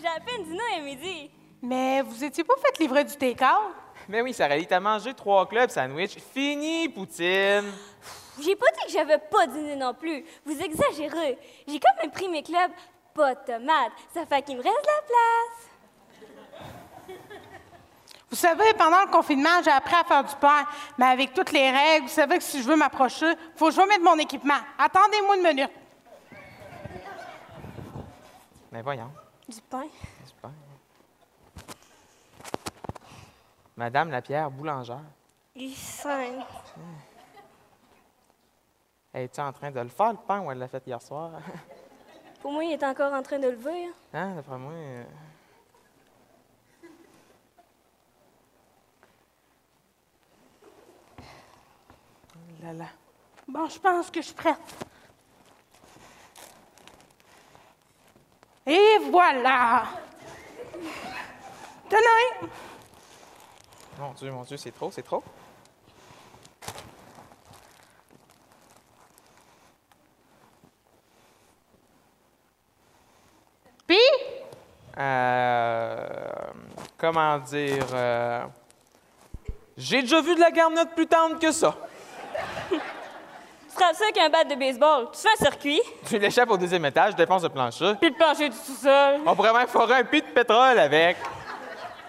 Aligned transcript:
J'ai 0.00 0.06
à 0.06 0.20
peine 0.20 0.44
dîné 0.44 0.62
à 0.76 0.80
midi. 0.80 1.30
Mais 1.60 2.00
vous 2.02 2.24
étiez 2.24 2.44
pas 2.44 2.54
fait 2.56 2.78
livrer 2.80 3.04
du 3.04 3.14
take-out? 3.14 3.74
Mais 4.08 4.22
oui, 4.22 4.32
Sarah 4.32 4.58
t'as 4.64 4.80
mangé 4.80 5.12
trois 5.14 5.46
clubs 5.46 5.70
sandwich. 5.70 6.16
Fini, 6.32 6.88
poutine! 6.88 7.70
J'ai 8.40 8.56
pas 8.56 8.70
dit 8.72 8.86
que 8.86 8.92
j'avais 8.92 9.18
pas 9.18 9.46
dîné 9.46 9.76
non 9.76 9.92
plus. 9.92 10.24
Vous 10.44 10.58
exagérez. 10.58 11.38
J'ai 11.68 11.78
quand 11.78 11.94
même 12.00 12.10
pris 12.10 12.26
mes 12.28 12.42
clubs 12.42 12.72
pas 13.14 13.34
de 13.34 13.44
tomates. 13.44 13.92
Ça 14.14 14.24
fait 14.24 14.40
qu'il 14.42 14.56
me 14.56 14.62
reste 14.62 14.74
la 14.74 15.02
place. 15.06 15.68
Vous 18.30 18.36
savez, 18.36 18.72
pendant 18.78 19.02
le 19.02 19.10
confinement, 19.10 19.60
j'ai 19.62 19.70
appris 19.70 19.94
à 19.94 20.04
faire 20.04 20.24
du 20.24 20.34
pain. 20.36 20.64
Mais 20.96 21.04
avec 21.06 21.34
toutes 21.34 21.52
les 21.52 21.70
règles, 21.70 22.06
vous 22.06 22.12
savez 22.12 22.38
que 22.38 22.44
si 22.44 22.62
je 22.62 22.66
veux 22.66 22.76
m'approcher, 22.76 23.30
faut 23.56 23.66
que 23.66 23.74
je 23.74 23.80
remette 23.80 24.02
mon 24.02 24.18
équipement. 24.18 24.58
Attendez-moi 24.78 25.36
une 25.36 25.42
minute. 25.42 25.70
Mais 28.72 28.80
voyons, 28.80 29.10
Du 29.54 29.60
pain? 29.68 29.86
c'est 30.24 30.34
pas. 30.36 30.50
Madame 33.76 34.10
Lapierre, 34.10 34.50
boulangère, 34.50 35.00
Il 35.54 35.74
sent. 35.74 36.38
es-tu 39.14 39.40
en 39.40 39.52
train 39.52 39.70
de 39.70 39.80
le 39.80 39.88
faire, 39.88 40.12
le 40.12 40.18
pain, 40.18 40.40
ou 40.40 40.50
elle 40.50 40.58
l'a 40.58 40.68
fait 40.68 40.82
hier 40.86 41.00
soir? 41.02 41.32
Pour 42.40 42.52
moi, 42.52 42.64
il 42.64 42.72
est 42.72 42.84
encore 42.84 43.12
en 43.12 43.22
train 43.22 43.38
de 43.38 43.48
lever. 43.48 43.86
hein. 43.86 43.92
Hein, 44.14 44.34
d'après 44.36 44.58
moi. 44.58 44.72
euh, 44.72 45.04
Oh 52.34 52.38
Là, 52.62 52.72
là. 52.72 52.86
Bon, 53.48 53.66
je 53.68 53.78
pense 53.78 54.10
que 54.10 54.20
je 54.20 54.26
suis 54.26 54.34
prête. 54.34 54.56
Et 58.66 58.98
voilà! 59.10 59.84
Tenez! 61.88 62.48
Mon 63.98 64.12
Dieu, 64.12 64.30
mon 64.30 64.42
Dieu, 64.44 64.56
c'est 64.56 64.70
trop, 64.72 64.90
c'est 64.90 65.02
trop. 65.02 65.22
Puis, 73.86 73.98
Euh, 74.98 76.06
comment 76.98 77.38
dire? 77.38 77.86
euh, 77.94 78.44
J'ai 79.78 80.02
déjà 80.02 80.20
vu 80.20 80.34
de 80.34 80.40
la 80.40 80.50
garnotte 80.50 80.94
plus 80.94 81.06
tendre 81.06 81.38
que 81.38 81.50
ça. 81.50 81.74
Frappes 83.82 83.96
ça 83.96 84.04
avec 84.04 84.18
un 84.18 84.28
bat 84.28 84.44
de 84.44 84.54
baseball. 84.54 85.08
Tu 85.12 85.20
fais 85.20 85.28
un 85.32 85.44
circuit, 85.44 85.82
Tu 86.06 86.18
l'échappes 86.18 86.50
au 86.50 86.56
deuxième 86.56 86.84
étage, 86.84 87.16
défonce 87.16 87.42
le 87.42 87.48
plancher. 87.48 87.94
puis 88.00 88.10
le 88.10 88.14
plancher 88.16 88.48
du 88.48 88.56
sous-sol. 88.56 89.20
On 89.26 89.34
pourrait 89.34 89.52
même 89.52 89.66
forer 89.66 89.94
un 89.96 90.04
puits 90.04 90.22
de 90.22 90.26
pétrole 90.28 90.78
avec. 90.78 91.16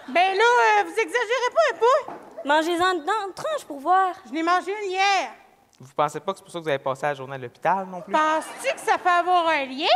ben 0.08 0.36
là, 0.36 0.44
euh, 0.44 0.84
vous 0.84 0.92
exagérez 0.92 1.50
pas 1.52 1.74
un 1.74 1.78
peu? 1.78 2.48
Mangez-en 2.48 2.94
dedans, 3.00 3.32
tranche 3.34 3.64
pour 3.66 3.80
voir. 3.80 4.12
Je 4.26 4.32
n'ai 4.32 4.42
mangé 4.42 4.72
une 4.84 4.90
hier. 4.90 5.30
Vous 5.80 5.92
pensez 5.96 6.20
pas 6.20 6.32
que 6.32 6.38
c'est 6.38 6.44
pour 6.44 6.52
ça 6.52 6.58
que 6.60 6.64
vous 6.64 6.68
avez 6.68 6.78
passé 6.78 7.02
la 7.06 7.14
journée 7.14 7.34
à 7.34 7.38
l'hôpital 7.38 7.86
non 7.90 8.00
plus? 8.00 8.12
Penses-tu 8.12 8.72
que 8.72 8.80
ça 8.80 8.96
peut 8.96 9.08
avoir 9.10 9.48
un 9.48 9.64
lien? 9.64 9.86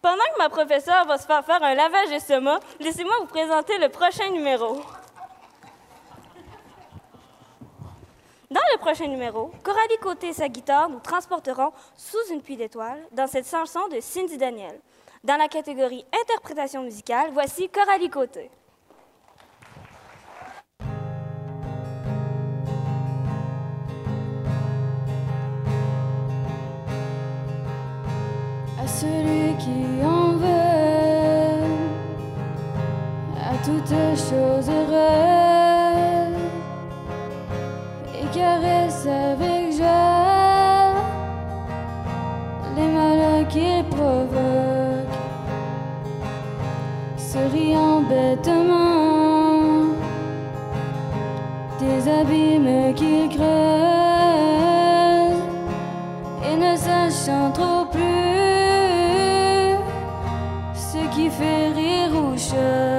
Pendant 0.00 0.16
que 0.34 0.38
ma 0.38 0.48
professeure 0.48 1.04
va 1.06 1.18
se 1.18 1.26
faire 1.26 1.44
faire 1.44 1.62
un 1.62 1.74
lavage 1.74 2.08
d'estomac, 2.08 2.60
laissez-moi 2.80 3.14
vous 3.20 3.26
présenter 3.26 3.76
le 3.78 3.88
prochain 3.90 4.30
numéro. 4.30 4.80
Dans 8.54 8.60
le 8.72 8.78
prochain 8.78 9.08
numéro, 9.08 9.50
Coralie 9.64 9.98
Côté 10.00 10.28
et 10.28 10.32
sa 10.32 10.48
guitare 10.48 10.88
nous 10.88 11.00
transporteront 11.00 11.72
sous 11.96 12.32
une 12.32 12.40
pluie 12.40 12.56
d'étoiles 12.56 13.04
dans 13.10 13.26
cette 13.26 13.50
chanson 13.50 13.80
de 13.88 13.98
Cindy 13.98 14.38
Daniel. 14.38 14.78
Dans 15.24 15.36
la 15.36 15.48
catégorie 15.48 16.06
interprétation 16.22 16.84
musicale, 16.84 17.30
voici 17.32 17.68
Coralie 17.68 18.10
Côté. 18.10 18.52
à 28.78 28.86
celui 28.86 29.56
qui 29.56 30.04
en 30.04 30.34
veut, 30.34 30.46
à 33.34 33.56
toutes 33.64 33.88
choses 33.88 34.70
heureuses, 34.70 35.53
caresse 38.34 39.06
avec 39.06 39.72
joie 39.76 40.94
les 42.76 42.88
malheurs 42.88 43.46
qu'il 43.48 43.84
provoque, 43.84 45.14
souriant 47.16 48.00
bêtement 48.00 49.94
des 51.78 52.08
abîmes 52.08 52.94
qu'il 52.94 53.28
creuse 53.28 53.44
et 56.48 56.56
ne 56.56 56.76
sachant 56.76 57.50
trop 57.52 57.84
plus 57.92 58.00
ce 60.74 60.98
qui 61.14 61.30
fait 61.30 61.68
rire 61.68 62.12
ou 62.12 62.36
choque. 62.36 62.93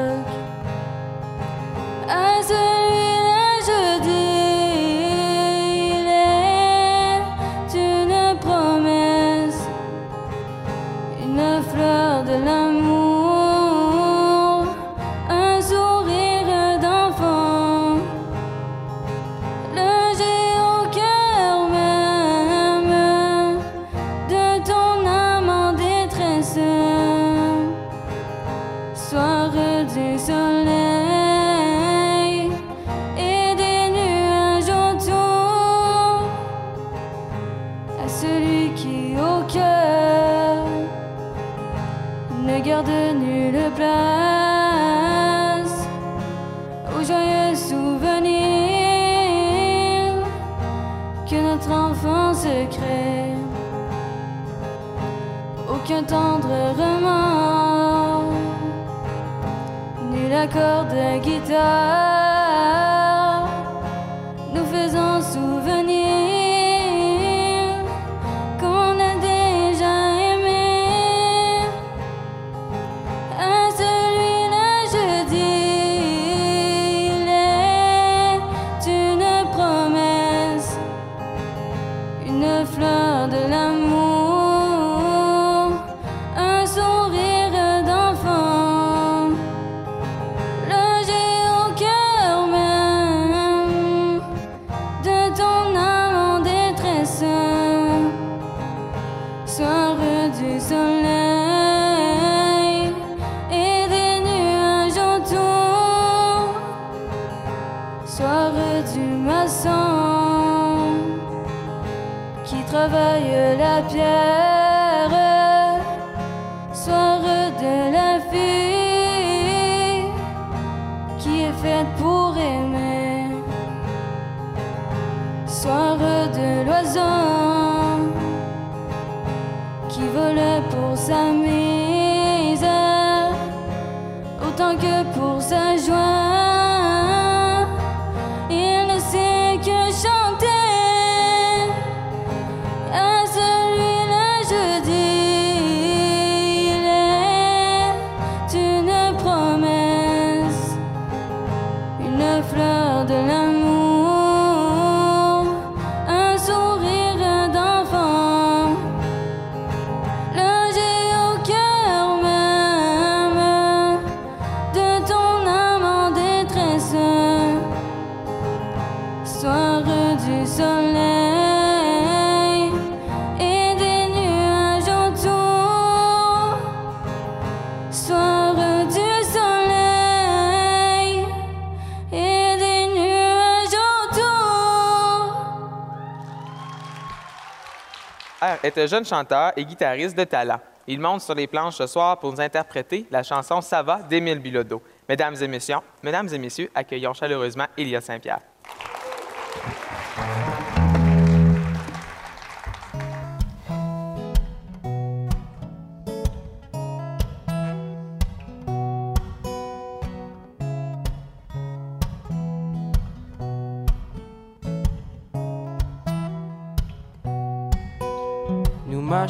Est 188.63 188.77
un 188.77 188.86
jeune 188.86 189.06
chanteur 189.06 189.53
et 189.56 189.65
guitariste 189.65 190.18
de 190.18 190.24
talent. 190.24 190.59
Il 190.88 191.00
monte 191.00 191.21
sur 191.21 191.33
les 191.33 191.47
planches 191.47 191.75
ce 191.75 191.88
soir 191.88 192.19
pour 192.19 192.31
nous 192.31 192.42
interpréter 192.42 193.06
la 193.09 193.24
chanson 193.24 193.62
Ça 193.62 193.81
va 193.81 194.01
d'Émile 194.03 194.39
Bilodeau. 194.39 194.81
Mesdames 195.09 195.36
et 195.42 195.47
messieurs, 195.47 195.77
mesdames 196.03 196.30
et 196.31 196.38
messieurs, 196.38 196.69
accueillons 196.75 197.13
chaleureusement 197.13 197.65
Elia 197.77 198.01
Saint-Pierre. 198.01 198.42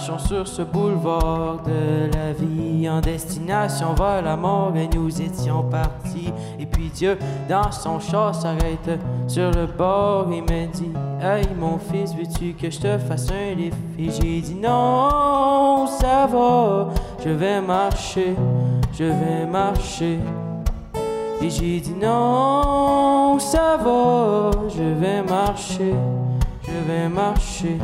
Sur 0.06 0.48
ce 0.48 0.62
boulevard 0.62 1.64
de 1.66 2.16
la 2.16 2.32
vie 2.34 2.88
en 2.88 3.02
destination 3.02 3.96
vers 3.96 4.22
la 4.22 4.38
mort 4.38 4.72
et 4.76 4.88
nous 4.96 5.20
étions 5.20 5.64
partis. 5.64 6.32
Et 6.60 6.68
puis 6.68 6.90
Dieu, 6.94 7.18
dans 7.50 7.72
son 7.72 8.00
char, 8.00 8.36
s'arrête 8.36 9.00
sur 9.28 9.50
le 9.52 9.66
bord 9.66 10.32
et 10.32 10.42
me 10.42 10.68
dit 10.68 10.92
Hey 11.20 11.48
mon 11.60 11.80
fils, 11.80 12.14
veux-tu 12.14 12.54
que 12.54 12.70
je 12.70 12.80
te 12.80 12.98
fasse 13.00 13.32
un 13.32 13.56
lift? 13.56 13.78
Et 13.98 14.12
j'ai 14.12 14.42
dit 14.42 14.56
non, 14.56 15.88
ça 15.88 16.28
va, 16.28 16.90
je 17.24 17.30
vais 17.30 17.62
marcher, 17.62 18.36
je 18.94 19.06
vais 19.06 19.48
marcher. 19.52 20.20
Et 21.42 21.50
j'ai 21.50 21.80
dit 21.80 21.96
non, 22.00 23.40
ça 23.40 23.78
va, 23.78 24.52
je 24.70 24.84
vais 24.84 25.24
marcher, 25.24 25.96
je 26.64 26.92
vais 26.92 27.10
marcher. 27.10 27.78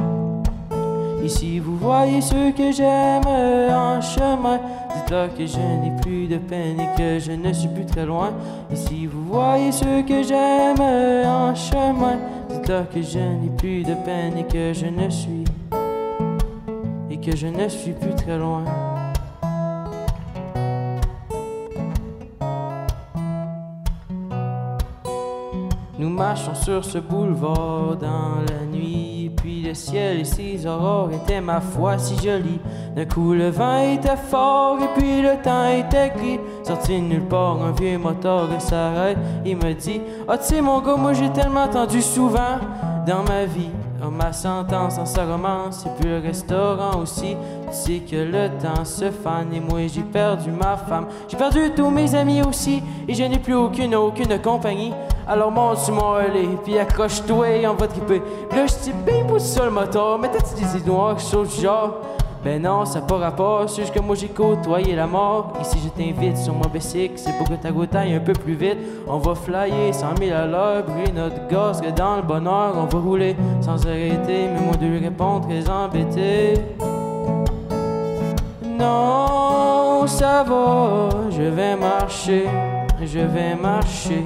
Si 1.28 1.60
vous 1.60 1.78
voyez 1.78 2.22
ce 2.22 2.52
que 2.52 2.72
j'aime 2.72 3.26
en 3.26 4.02
chemin, 4.02 4.60
dites-leur 4.94 5.34
que 5.34 5.46
je 5.46 5.58
n'ai 5.58 5.92
plus 6.02 6.28
de 6.28 6.38
peine 6.38 6.80
et 6.80 6.98
que 6.98 7.20
je 7.20 7.32
ne 7.32 7.52
suis 7.52 7.70
plus 7.70 7.86
très 7.86 8.06
loin. 8.06 8.32
Si 8.74 9.08
vous 9.08 9.24
voyez 9.26 9.72
ce 9.72 10.02
que 10.02 10.24
j'aime 10.24 10.82
en 11.26 11.56
chemin, 11.56 12.18
dites-leur 12.50 12.90
que 12.90 13.02
je 13.02 13.20
n'ai 13.20 13.50
plus 13.58 13.84
de 13.84 13.94
peine 14.06 14.38
et 14.38 14.44
que 14.44 14.74
je 14.74 14.86
ne 14.86 15.10
suis 15.10 15.46
et 17.10 17.18
que 17.18 17.36
je 17.36 17.48
ne 17.48 17.68
suis 17.68 17.94
plus 17.94 18.16
très 18.16 18.38
loin. 18.38 18.64
Nous 26.02 26.10
marchons 26.10 26.56
sur 26.56 26.84
ce 26.84 26.98
boulevard 26.98 27.96
dans 27.96 28.42
la 28.50 28.66
nuit, 28.66 29.21
puis 29.42 29.62
le 29.62 29.74
ciel 29.74 30.20
et 30.20 30.24
ses 30.24 30.66
aurores 30.68 31.10
étaient 31.12 31.42
ma 31.42 31.60
foi 31.60 31.98
si 31.98 32.16
jolis. 32.16 32.60
D'un 32.96 33.06
coup 33.06 33.34
le 33.34 33.50
vent 33.50 33.80
était 33.80 34.16
fort 34.16 34.78
et 34.82 35.00
puis 35.00 35.22
le 35.22 35.42
temps 35.42 35.68
était 35.68 36.12
gris. 36.16 36.40
Sorti 36.64 36.94
de 36.94 37.06
nulle 37.06 37.28
part, 37.28 37.62
un 37.62 37.72
vieux 37.72 37.98
moteur 37.98 38.50
s'arrête. 38.60 39.18
Il 39.46 39.58
me 39.58 39.74
dit, 39.74 40.02
ah 40.28 40.38
tu 40.38 40.62
mon 40.62 40.80
gars, 40.80 40.96
moi 40.96 41.14
j'ai 41.14 41.32
tellement 41.32 41.64
entendu 41.64 42.02
souvent 42.02 42.60
dans 43.06 43.24
ma 43.24 43.46
vie. 43.46 43.72
Oh, 44.04 44.10
ma 44.10 44.34
sentence 44.34 44.98
en 44.98 45.06
sa 45.06 45.26
romance, 45.26 45.86
et 45.86 45.90
puis 46.00 46.10
le 46.10 46.18
restaurant 46.18 47.00
aussi. 47.00 47.38
Sais 47.70 48.00
que 48.00 48.16
le 48.16 48.50
temps 48.60 48.84
se 48.84 49.12
fane 49.12 49.54
et 49.54 49.60
moi 49.60 49.82
j'ai 49.86 50.02
perdu 50.02 50.50
ma 50.50 50.76
femme. 50.76 51.06
J'ai 51.28 51.38
perdu 51.38 51.72
tous 51.76 51.92
mes 51.92 52.16
amis 52.16 52.42
aussi, 52.42 52.82
et 53.08 53.14
je 53.14 53.24
n'ai 53.24 53.38
plus 53.38 53.54
aucune, 53.54 53.94
aucune 53.94 54.40
compagnie. 54.40 54.92
Alors 55.32 55.50
monte 55.50 55.78
sur 55.78 55.94
mon 55.94 56.12
relais, 56.12 56.58
puis 56.62 56.78
accroche-toi 56.78 57.50
et 57.52 57.66
on 57.66 57.74
va 57.76 57.88
triper. 57.88 58.22
Là, 58.54 58.66
je 58.66 58.74
dis, 58.84 58.92
ben, 59.06 59.26
pousse 59.26 59.54
sur 59.54 59.64
le 59.64 59.72
moteur, 59.72 60.20
mais 60.20 60.28
t'as-tu 60.30 60.62
des 60.62 60.78
idées 60.78 60.92
noires 60.92 61.16
du 61.16 61.62
genre? 61.62 62.02
Ben 62.44 62.62
non, 62.62 62.84
ça 62.84 63.00
pas 63.00 63.16
rapport, 63.16 63.70
c'est 63.70 63.84
juste 63.84 63.94
que 63.94 64.02
moi 64.02 64.16
j'ai 64.16 64.28
côtoyé 64.28 64.94
la 64.94 65.08
mort. 65.08 65.54
Si 65.64 65.78
je 65.80 65.88
t'invite 65.88 66.36
sur 66.36 66.54
mon 66.54 66.68
bicycle, 66.68 67.14
c'est 67.16 67.32
pour 67.38 67.48
que 67.48 67.54
ta 67.54 67.72
goutte 67.72 67.96
aille 67.96 68.14
un 68.14 68.20
peu 68.20 68.34
plus 68.34 68.56
vite. 68.56 68.80
On 69.08 69.20
va 69.20 69.34
flyer 69.34 69.94
100 69.94 70.18
000 70.18 70.36
à 70.36 70.46
l'heure, 70.48 70.84
brûler 70.84 71.14
notre 71.14 71.48
gaz, 71.48 71.80
que 71.80 71.92
dans 71.92 72.18
le 72.18 72.24
bonheur, 72.24 72.74
on 72.76 72.86
va 72.88 73.00
rouler 73.00 73.38
sans 73.62 73.88
arrêter. 73.88 74.50
Mais 74.54 74.60
moi 74.60 74.76
de 74.76 74.86
lui 74.86 75.00
répondre 75.00 75.48
très 75.48 75.70
embêté. 75.70 76.56
Non, 78.78 80.08
ça 80.08 80.44
va, 80.44 81.10
je 81.30 81.44
vais 81.44 81.78
marcher, 81.78 82.50
je 83.02 83.20
vais 83.20 83.56
marcher. 83.56 84.26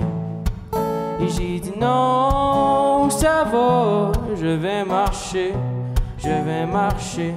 Et 1.19 1.29
j'ai 1.29 1.59
dit 1.59 1.73
non, 1.79 3.09
ça 3.09 3.45
va, 3.45 4.11
je 4.35 4.47
vais 4.47 4.83
marcher, 4.83 5.53
je 6.17 6.29
vais 6.29 6.65
marcher. 6.65 7.33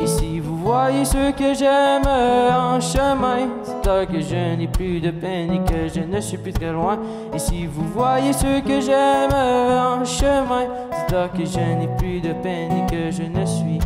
Et 0.00 0.06
si 0.06 0.40
vous 0.40 0.58
voyez 0.58 1.04
ce 1.04 1.30
que 1.32 1.54
j'aime 1.54 2.06
en 2.06 2.78
chemin, 2.80 3.48
dites-leur 3.64 4.06
que 4.06 4.20
je 4.20 4.56
n'ai 4.56 4.68
plus 4.68 5.00
de 5.00 5.10
peine 5.10 5.52
et 5.52 5.58
que 5.60 5.88
je 5.88 6.00
ne 6.00 6.20
suis 6.20 6.36
plus 6.36 6.52
très 6.52 6.70
loin. 6.70 6.98
Et 7.32 7.38
si 7.38 7.66
vous 7.66 7.84
voyez 7.94 8.32
ce 8.32 8.60
que 8.60 8.80
j'aime 8.80 9.32
en 9.32 10.04
chemin, 10.04 10.66
dites-leur 10.92 11.32
que 11.32 11.44
je 11.44 11.58
n'ai 11.58 11.88
plus 11.96 12.20
de 12.20 12.32
peine 12.34 12.72
et 12.72 12.90
que 12.90 13.10
je 13.10 13.22
ne 13.22 13.46
suis 13.46 13.78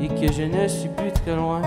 et 0.00 0.08
que 0.08 0.32
je 0.32 0.42
ne 0.42 0.66
suis 0.66 0.88
plus 0.88 1.12
très 1.12 1.36
loin. 1.36 1.62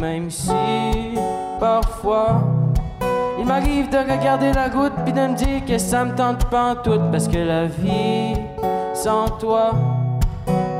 Même 0.00 0.30
si 0.30 0.50
parfois 1.58 2.42
il 3.38 3.44
m'arrive 3.44 3.90
de 3.90 3.98
regarder 3.98 4.52
la 4.52 4.68
goutte 4.68 4.92
puis 5.04 5.12
de 5.12 5.20
me 5.20 5.34
dire 5.34 5.64
que 5.66 5.78
ça 5.78 6.04
me 6.04 6.14
tente 6.14 6.48
pas 6.50 6.72
en 6.72 6.74
tout 6.76 7.00
parce 7.10 7.28
que 7.28 7.38
la 7.38 7.66
vie 7.66 8.34
sans 8.94 9.28
toi 9.38 9.72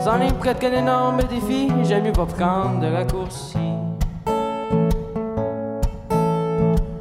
s'enligne 0.00 0.32
près 0.34 0.54
qu'un 0.54 0.72
énorme 0.72 1.22
défi. 1.24 1.68
J'aime 1.84 2.04
mieux 2.04 2.12
pas 2.12 2.26
prendre 2.26 2.80
de 2.80 2.86
raccourcis. 2.86 3.58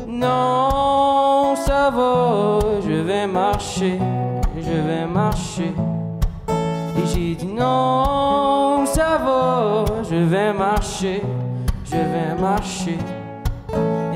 Non, 0.07 1.55
ça 1.55 1.89
va, 1.89 2.59
je 2.81 2.93
vais 2.93 3.27
marcher, 3.27 3.99
je 4.57 4.71
vais 4.71 5.05
marcher. 5.05 5.73
Et 6.97 7.05
j'ai 7.05 7.35
dit 7.35 7.47
non, 7.47 8.85
ça 8.85 9.17
va, 9.17 9.85
je 10.09 10.15
vais 10.15 10.53
marcher, 10.53 11.21
je 11.91 11.97
vais 11.97 12.35
marcher. 12.39 12.97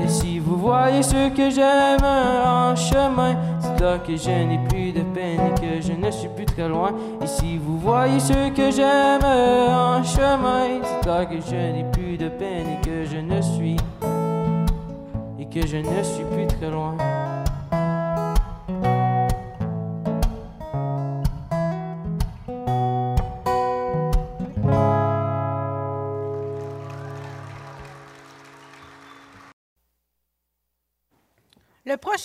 Et 0.02 0.08
si 0.08 0.38
vous 0.38 0.56
voyez 0.56 1.02
ce 1.02 1.28
que 1.30 1.50
j'aime 1.50 2.04
en 2.04 2.76
chemin, 2.76 3.36
c'est 3.60 3.80
là 3.80 3.98
que 3.98 4.16
je 4.16 4.30
n'ai 4.30 4.60
plus 4.68 4.92
de 4.92 5.00
peine 5.14 5.40
et 5.40 5.60
que 5.60 5.80
je 5.80 5.92
ne 5.92 6.10
suis 6.10 6.28
plus 6.28 6.44
très 6.44 6.68
loin. 6.68 6.92
Et 7.22 7.26
si 7.26 7.56
vous 7.56 7.78
voyez 7.78 8.20
ce 8.20 8.50
que 8.50 8.70
j'aime 8.70 9.24
en 9.24 10.02
chemin, 10.04 10.80
c'est 10.82 11.06
là 11.06 11.24
que 11.24 11.36
je 11.40 11.54
n'ai 11.54 11.86
plus 11.92 12.16
de 12.18 12.28
peine 12.28 12.66
et 12.68 12.86
que 12.86 13.04
je 13.04 13.18
ne 13.18 13.40
suis 13.40 13.76
et 15.38 15.46
que 15.46 15.66
je 15.66 15.78
ne 15.78 16.02
suis 16.02 16.24
plus 16.24 16.46
très 16.46 16.70
loin. 16.70 16.94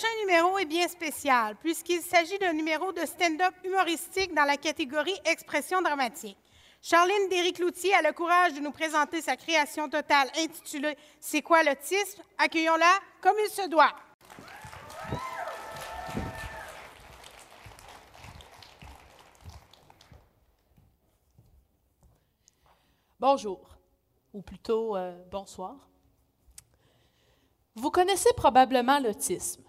Prochain 0.00 0.16
numéro 0.20 0.58
est 0.58 0.64
bien 0.64 0.88
spécial, 0.88 1.56
puisqu'il 1.56 2.00
s'agit 2.00 2.38
d'un 2.38 2.54
numéro 2.54 2.90
de 2.90 3.04
stand-up 3.04 3.52
humoristique 3.62 4.34
dans 4.34 4.44
la 4.44 4.56
catégorie 4.56 5.18
expression 5.26 5.82
dramatique. 5.82 6.38
Charline 6.80 7.28
Derry-Cloutier 7.28 7.92
a 7.94 8.00
le 8.00 8.12
courage 8.14 8.54
de 8.54 8.60
nous 8.60 8.70
présenter 8.70 9.20
sa 9.20 9.36
création 9.36 9.90
totale 9.90 10.30
intitulée 10.38 10.96
C'est 11.20 11.42
quoi 11.42 11.62
l'autisme? 11.62 12.22
Accueillons-la 12.38 12.98
comme 13.20 13.34
il 13.44 13.50
se 13.50 13.68
doit. 13.68 13.92
Bonjour, 23.18 23.76
ou 24.32 24.40
plutôt 24.40 24.96
euh, 24.96 25.12
bonsoir. 25.30 25.76
Vous 27.74 27.90
connaissez 27.90 28.32
probablement 28.34 28.98
l'autisme. 28.98 29.62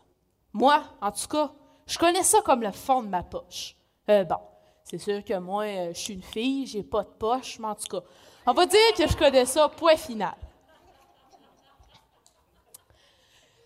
Moi, 0.53 0.83
en 1.01 1.11
tout 1.11 1.27
cas, 1.27 1.51
je 1.85 1.97
connais 1.97 2.23
ça 2.23 2.41
comme 2.41 2.61
le 2.61 2.71
fond 2.71 3.01
de 3.03 3.07
ma 3.07 3.23
poche. 3.23 3.75
Euh, 4.09 4.23
bon, 4.23 4.37
c'est 4.83 4.97
sûr 4.97 5.23
que 5.23 5.37
moi, 5.39 5.63
euh, 5.63 5.93
je 5.93 5.99
suis 5.99 6.13
une 6.13 6.23
fille, 6.23 6.65
j'ai 6.67 6.83
pas 6.83 7.03
de 7.03 7.09
poche, 7.09 7.59
mais 7.59 7.67
en 7.67 7.75
tout 7.75 7.87
cas, 7.87 8.05
on 8.45 8.53
va 8.53 8.65
dire 8.65 8.93
que 8.97 9.07
je 9.07 9.15
connais 9.15 9.45
ça, 9.45 9.69
point 9.69 9.95
final. 9.95 10.35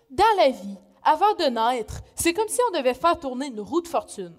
Dans 0.10 0.24
la 0.38 0.50
vie, 0.50 0.78
avant 1.04 1.34
de 1.34 1.46
naître, 1.46 2.02
c'est 2.16 2.34
comme 2.34 2.48
si 2.48 2.60
on 2.70 2.78
devait 2.78 2.94
faire 2.94 3.20
tourner 3.20 3.48
une 3.48 3.60
roue 3.60 3.82
de 3.82 3.88
fortune. 3.88 4.36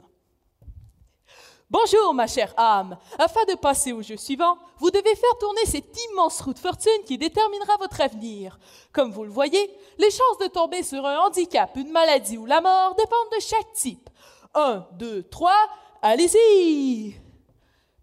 Bonjour, 1.69 2.15
ma 2.15 2.29
chère 2.29 2.55
âme. 2.57 2.97
Afin 3.19 3.45
de 3.47 3.57
passer 3.57 3.93
au 3.93 4.01
jeu 4.01 4.17
suivant, 4.17 4.57
vous 4.79 4.93
devez 4.93 5.17
faire 5.17 5.39
tourner 5.41 5.67
cette 5.67 5.99
immense 6.11 6.41
roue 6.41 6.55
de 6.55 6.61
fortune 6.61 7.03
qui 7.05 7.19
déterminera 7.19 7.77
votre 7.79 8.01
avenir. 8.01 8.57
Comme 8.93 9.11
vous 9.11 9.25
le 9.25 9.31
voyez, 9.31 9.77
les 9.99 10.13
chances 10.13 10.39
de 10.41 10.47
tomber 10.47 10.85
sur 10.85 11.05
un 11.05 11.19
handicap, 11.19 11.75
une 11.75 11.91
maladie 11.91 12.39
ou 12.39 12.47
la 12.47 12.61
mort 12.61 12.95
dépendent 12.95 13.33
de 13.35 13.41
chaque 13.41 13.73
type. 13.73 14.09
Un, 14.55 14.87
deux, 14.93 15.25
trois, 15.25 15.69
allez-y! 16.03 17.17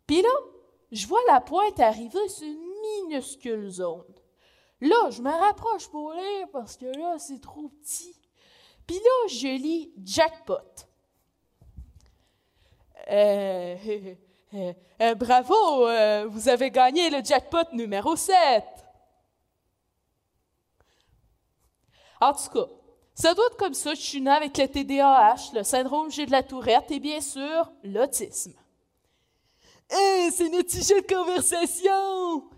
Puis 0.07 0.21
là, 0.21 0.33
je 0.91 1.07
vois 1.07 1.21
la 1.27 1.39
pointe 1.39 1.79
arriver 1.79 2.27
sur 2.27 2.45
une 2.45 2.59
minuscule 2.81 3.69
zone. 3.69 4.13
Là, 4.81 5.09
je 5.09 5.21
me 5.21 5.31
rapproche 5.31 5.87
pour 5.87 6.11
lire 6.11 6.47
parce 6.51 6.75
que 6.75 6.87
là, 6.97 7.17
c'est 7.17 7.39
trop 7.39 7.69
petit. 7.81 8.19
Puis 8.85 8.97
là, 8.97 9.27
je 9.29 9.47
lis 9.47 9.93
jackpot. 10.03 10.59
Euh, 13.09 13.75
euh, 14.53 14.73
euh, 15.01 15.15
bravo, 15.15 16.29
vous 16.29 16.49
avez 16.49 16.71
gagné 16.71 17.09
le 17.09 17.23
jackpot 17.23 17.71
numéro 17.73 18.15
7. 18.15 18.63
En 22.21 22.33
tout 22.33 22.49
cas, 22.49 22.71
ça 23.13 23.33
doit 23.33 23.45
être 23.47 23.57
comme 23.57 23.73
ça. 23.73 23.93
Je 23.93 24.01
suis 24.01 24.21
née 24.21 24.31
avec 24.31 24.57
le 24.57 24.67
TDAH, 24.67 25.53
le 25.53 25.63
syndrome 25.63 26.09
G 26.09 26.25
de 26.25 26.31
la 26.31 26.43
Tourette 26.43 26.89
et 26.91 26.99
bien 26.99 27.19
sûr 27.19 27.71
l'autisme. 27.83 28.53
Hé, 29.89 30.31
c'est 30.31 30.49
notre 30.49 30.71
sujet 30.71 31.01
de 31.01 31.07
conversation! 31.07 32.49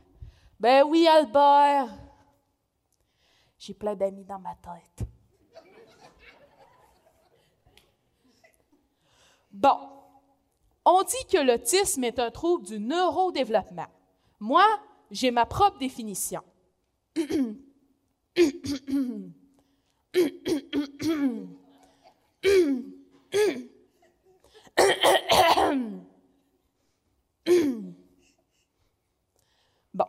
Ben 0.60 0.84
oui, 0.84 1.08
Albert. 1.08 1.90
J'ai 3.58 3.74
plein 3.74 3.96
d'amis 3.96 4.24
dans 4.24 4.40
ma 4.40 4.56
tête. 4.56 5.08
Bon, 9.52 9.95
on 10.86 11.02
dit 11.04 11.26
que 11.32 11.38
l'autisme 11.38 12.04
est 12.04 12.20
un 12.20 12.32
trouble 12.32 12.66
du 12.66 12.80
neurodéveloppement. 12.80 13.88
Moi, 14.40 14.66
j'ai 15.12 15.32
ma 15.32 15.46
propre 15.46 15.78
définition. 15.80 16.42
Bon, 29.94 30.06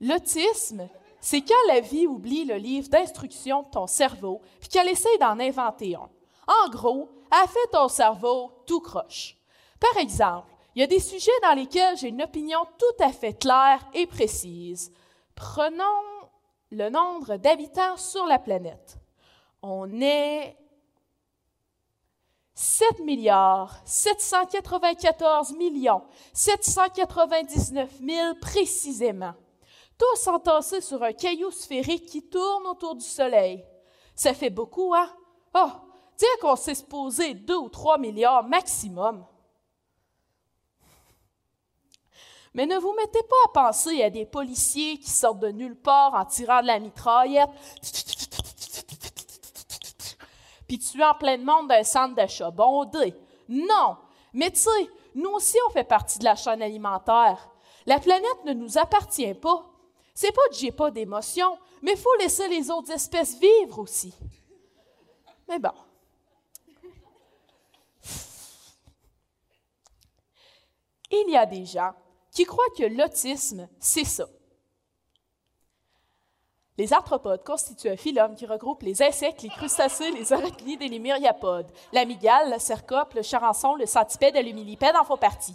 l'autisme, 0.00 0.88
c'est 1.20 1.40
quand 1.40 1.54
la 1.68 1.80
vie 1.80 2.06
oublie 2.06 2.44
le 2.44 2.56
livre 2.56 2.88
d'instruction 2.88 3.62
de 3.62 3.70
ton 3.70 3.86
cerveau, 3.86 4.40
puis 4.60 4.68
qu'elle 4.68 4.88
essaie 4.88 5.18
d'en 5.18 5.40
inventer 5.40 5.96
un. 5.96 6.10
En 6.46 6.68
gros, 6.70 7.08
elle 7.32 7.48
fait 7.48 7.70
ton 7.72 7.88
cerveau 7.88 8.52
tout 8.66 8.80
croche. 8.80 9.36
Par 9.92 10.00
exemple, 10.00 10.48
il 10.74 10.80
y 10.80 10.82
a 10.82 10.86
des 10.86 10.98
sujets 10.98 11.30
dans 11.42 11.52
lesquels 11.52 11.98
j'ai 11.98 12.08
une 12.08 12.22
opinion 12.22 12.60
tout 12.78 13.04
à 13.04 13.12
fait 13.12 13.34
claire 13.34 13.86
et 13.92 14.06
précise. 14.06 14.90
Prenons 15.34 15.84
le 16.70 16.88
nombre 16.88 17.36
d'habitants 17.36 17.98
sur 17.98 18.24
la 18.24 18.38
planète. 18.38 18.96
On 19.60 20.00
est 20.00 20.56
7 22.54 23.00
milliards 23.00 23.76
794 23.84 25.52
millions 25.52 26.02
799 26.32 27.90
000 28.00 28.34
précisément, 28.40 29.34
tous 29.98 30.28
entassés 30.28 30.80
sur 30.80 31.02
un 31.02 31.12
caillou 31.12 31.50
sphérique 31.50 32.06
qui 32.06 32.26
tourne 32.26 32.66
autour 32.68 32.94
du 32.94 33.04
Soleil. 33.04 33.66
Ça 34.14 34.32
fait 34.32 34.50
beaucoup, 34.50 34.94
hein? 34.94 35.10
Oh, 35.54 35.70
dire 36.16 36.38
qu'on 36.40 36.56
s'est 36.56 36.74
supposé 36.74 37.34
2 37.34 37.56
ou 37.56 37.68
3 37.68 37.98
milliards 37.98 38.44
maximum. 38.44 39.26
Mais 42.54 42.66
ne 42.66 42.78
vous 42.78 42.94
mettez 42.94 43.22
pas 43.22 43.36
à 43.46 43.66
penser 43.66 44.02
à 44.02 44.10
des 44.10 44.24
policiers 44.24 44.98
qui 44.98 45.10
sortent 45.10 45.40
de 45.40 45.50
nulle 45.50 45.76
part 45.76 46.14
en 46.14 46.24
tirant 46.24 46.62
de 46.62 46.68
la 46.68 46.78
mitraillette, 46.78 47.50
puis 50.68 50.78
tuant 50.78 51.14
plein 51.18 51.36
de 51.36 51.44
monde 51.44 51.68
d'un 51.68 51.82
centre 51.82 52.14
d'achat 52.14 52.52
bondé. 52.52 53.14
Non! 53.48 53.96
Mais 54.32 54.50
tu 54.50 54.60
sais, 54.60 54.90
nous 55.16 55.30
aussi, 55.30 55.56
on 55.68 55.72
fait 55.72 55.84
partie 55.84 56.18
de 56.20 56.24
la 56.24 56.36
chaîne 56.36 56.62
alimentaire. 56.62 57.50
La 57.86 57.98
planète 57.98 58.44
ne 58.44 58.52
nous 58.52 58.78
appartient 58.78 59.34
pas. 59.34 59.64
C'est 60.14 60.32
pas 60.32 60.48
que 60.48 60.54
j'ai 60.54 60.72
pas 60.72 60.92
d'émotion, 60.92 61.58
mais 61.82 61.92
il 61.92 61.98
faut 61.98 62.14
laisser 62.20 62.48
les 62.48 62.70
autres 62.70 62.92
espèces 62.92 63.36
vivre 63.38 63.80
aussi. 63.80 64.14
Mais 65.48 65.58
bon. 65.58 65.72
Il 71.10 71.30
y 71.30 71.36
a 71.36 71.46
des 71.46 71.66
gens 71.66 71.92
qui 72.34 72.44
croient 72.44 72.64
que 72.76 72.82
l'autisme, 72.82 73.68
c'est 73.78 74.04
ça? 74.04 74.26
Les 76.76 76.92
arthropodes 76.92 77.44
constituent 77.44 77.90
un 77.90 77.96
phylum 77.96 78.34
qui 78.34 78.46
regroupe 78.46 78.82
les 78.82 79.00
insectes, 79.00 79.42
les 79.42 79.48
crustacés, 79.48 80.10
les 80.10 80.32
arachnides 80.32 80.82
et 80.82 80.88
les 80.88 80.98
myriapodes. 80.98 81.70
L'amygale, 81.92 82.50
le 82.52 82.58
cercope, 82.58 83.14
le 83.14 83.22
charançon, 83.22 83.76
le 83.76 83.86
centipède 83.86 84.34
et 84.34 84.42
le 84.42 84.50
millipède 84.50 84.96
en 84.96 85.04
font 85.04 85.16
partie. 85.16 85.54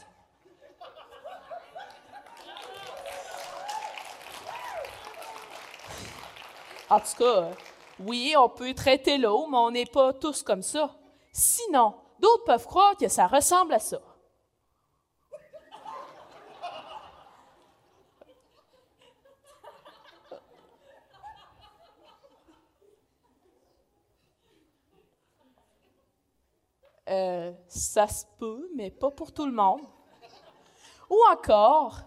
En 6.90 7.02
tout 7.02 7.18
cas, 7.20 7.50
oui, 8.00 8.34
on 8.38 8.48
peut 8.48 8.74
traiter 8.74 9.18
l'eau, 9.18 9.46
mais 9.48 9.58
on 9.58 9.72
n'est 9.72 9.86
pas 9.86 10.14
tous 10.14 10.42
comme 10.42 10.64
ça. 10.64 10.96
Sinon, 11.34 11.94
d'autres 12.20 12.46
peuvent 12.46 12.66
croire 12.66 12.96
que 12.96 13.10
ça 13.10 13.28
ressemble 13.28 13.74
à 13.74 13.80
ça. 13.80 14.00
Euh, 27.10 27.52
ça 27.68 28.08
se 28.08 28.24
peut, 28.38 28.70
mais 28.76 28.92
pas 28.92 29.10
pour 29.10 29.32
tout 29.32 29.46
le 29.46 29.52
monde. 29.52 29.82
Ou 31.10 31.18
encore. 31.32 32.02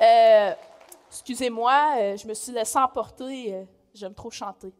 Euh, 0.00 0.52
excusez-moi, 1.08 1.94
euh, 1.98 2.16
je 2.16 2.26
me 2.26 2.34
suis 2.34 2.52
laissée 2.52 2.78
emporter. 2.78 3.54
euh, 3.54 3.64
J'aime 3.94 4.14
trop 4.14 4.30
chanter. 4.30 4.72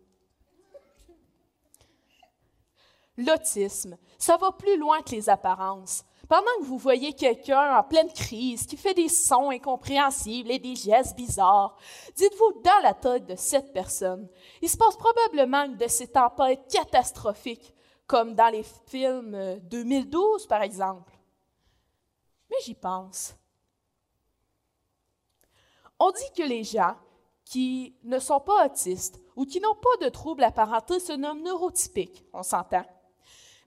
L'autisme, 3.16 3.96
ça 4.18 4.36
va 4.36 4.52
plus 4.52 4.76
loin 4.76 5.00
que 5.02 5.12
les 5.12 5.28
apparences. 5.28 6.04
Pendant 6.28 6.58
que 6.58 6.64
vous 6.64 6.78
voyez 6.78 7.12
quelqu'un 7.12 7.76
en 7.76 7.82
pleine 7.82 8.12
crise 8.12 8.66
qui 8.66 8.76
fait 8.76 8.94
des 8.94 9.08
sons 9.08 9.50
incompréhensibles 9.50 10.50
et 10.50 10.58
des 10.58 10.74
gestes 10.74 11.14
bizarres, 11.14 11.76
dites-vous 12.16 12.62
dans 12.62 12.82
la 12.82 12.94
tête 12.94 13.26
de 13.26 13.36
cette 13.36 13.72
personne, 13.72 14.28
il 14.62 14.68
se 14.68 14.76
passe 14.76 14.96
probablement 14.96 15.64
une 15.64 15.76
de 15.76 15.86
ces 15.86 16.08
tempêtes 16.08 16.66
catastrophiques, 16.72 17.74
comme 18.06 18.34
dans 18.34 18.48
les 18.48 18.64
films 18.86 19.34
euh, 19.34 19.58
2012 19.60 20.46
par 20.46 20.62
exemple. 20.62 21.12
Mais 22.50 22.56
j'y 22.64 22.74
pense. 22.74 23.34
On 25.98 26.10
dit 26.10 26.32
que 26.36 26.42
les 26.42 26.64
gens 26.64 26.96
qui 27.44 27.96
ne 28.02 28.18
sont 28.18 28.40
pas 28.40 28.66
autistes 28.66 29.20
ou 29.36 29.44
qui 29.44 29.60
n'ont 29.60 29.74
pas 29.74 30.04
de 30.04 30.08
troubles 30.08 30.44
apparentés 30.44 31.00
se 31.00 31.12
nomment 31.12 31.42
neurotypiques, 31.42 32.24
on 32.32 32.42
s'entend. 32.42 32.84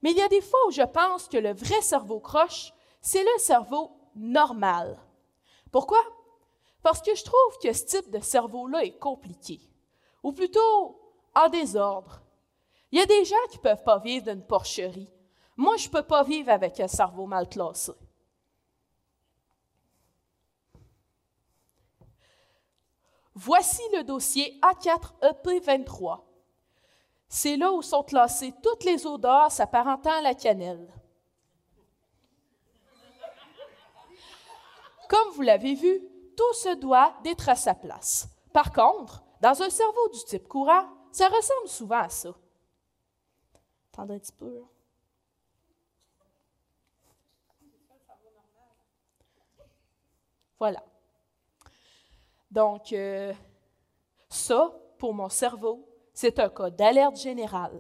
Mais 0.02 0.12
il 0.12 0.18
y 0.18 0.22
a 0.22 0.28
des 0.28 0.42
fois 0.42 0.60
où 0.68 0.72
je 0.72 0.84
pense 0.84 1.28
que 1.28 1.38
le 1.38 1.54
vrai 1.54 1.82
cerveau 1.82 2.20
croche, 2.20 2.74
c'est 3.02 3.24
le 3.24 3.40
cerveau 3.40 3.92
normal. 4.16 5.00
Pourquoi? 5.72 6.02
Parce 6.84 7.02
que 7.02 7.16
je 7.16 7.24
trouve 7.24 7.58
que 7.62 7.74
ce 7.74 7.86
type 7.86 8.10
de 8.12 8.20
cerveau-là 8.20 8.84
est 8.84 8.98
compliqué, 8.98 9.60
ou 10.24 10.32
plutôt 10.32 11.00
en 11.36 11.50
désordre. 11.50 12.22
Il 12.92 13.00
y 13.00 13.02
a 13.02 13.06
des 13.06 13.26
gens 13.26 13.36
qui 13.50 13.58
ne 13.58 13.64
peuvent 13.64 13.84
pas 13.84 14.00
vivre 14.00 14.26
d'une 14.26 14.46
porcherie. 14.46 15.10
Moi, 15.58 15.76
je 15.78 15.88
ne 15.88 15.92
peux 15.92 16.04
pas 16.04 16.24
vivre 16.24 16.50
avec 16.50 16.80
un 16.80 16.88
cerveau 16.88 17.26
mal 17.26 17.50
classé. 17.50 17.92
Voici 23.34 23.82
le 23.94 24.04
dossier 24.04 24.60
A4EP23. 24.62 26.27
C'est 27.30 27.58
là 27.58 27.72
où 27.72 27.82
sont 27.82 28.04
classées 28.04 28.54
toutes 28.64 28.84
les 28.84 29.06
odeurs 29.06 29.52
s'apparentant 29.52 30.12
à 30.12 30.22
la 30.22 30.34
cannelle. 30.34 30.88
Comme 35.10 35.32
vous 35.34 35.42
l'avez 35.42 35.74
vu, 35.74 36.02
tout 36.36 36.54
se 36.54 36.76
doit 36.76 37.14
d'être 37.24 37.50
à 37.50 37.56
sa 37.56 37.74
place. 37.74 38.30
Par 38.54 38.72
contre, 38.72 39.24
dans 39.42 39.62
un 39.62 39.70
cerveau 39.70 40.10
du 40.10 40.24
type 40.26 40.48
courant, 40.48 40.88
ça 41.12 41.28
ressemble 41.28 41.68
souvent 41.68 42.00
à 42.00 42.10
ça. 42.10 42.30
Attendez 43.94 44.16
un 44.16 44.20
petit 44.20 44.34
peu. 44.34 44.62
hein. 44.64 44.70
Voilà. 50.60 50.84
Donc, 52.50 52.92
euh, 52.94 53.34
ça, 54.30 54.74
pour 54.98 55.14
mon 55.14 55.30
cerveau, 55.30 55.87
c'est 56.18 56.40
un 56.40 56.50
cas 56.50 56.72
d'alerte 56.72 57.16
générale. 57.16 57.80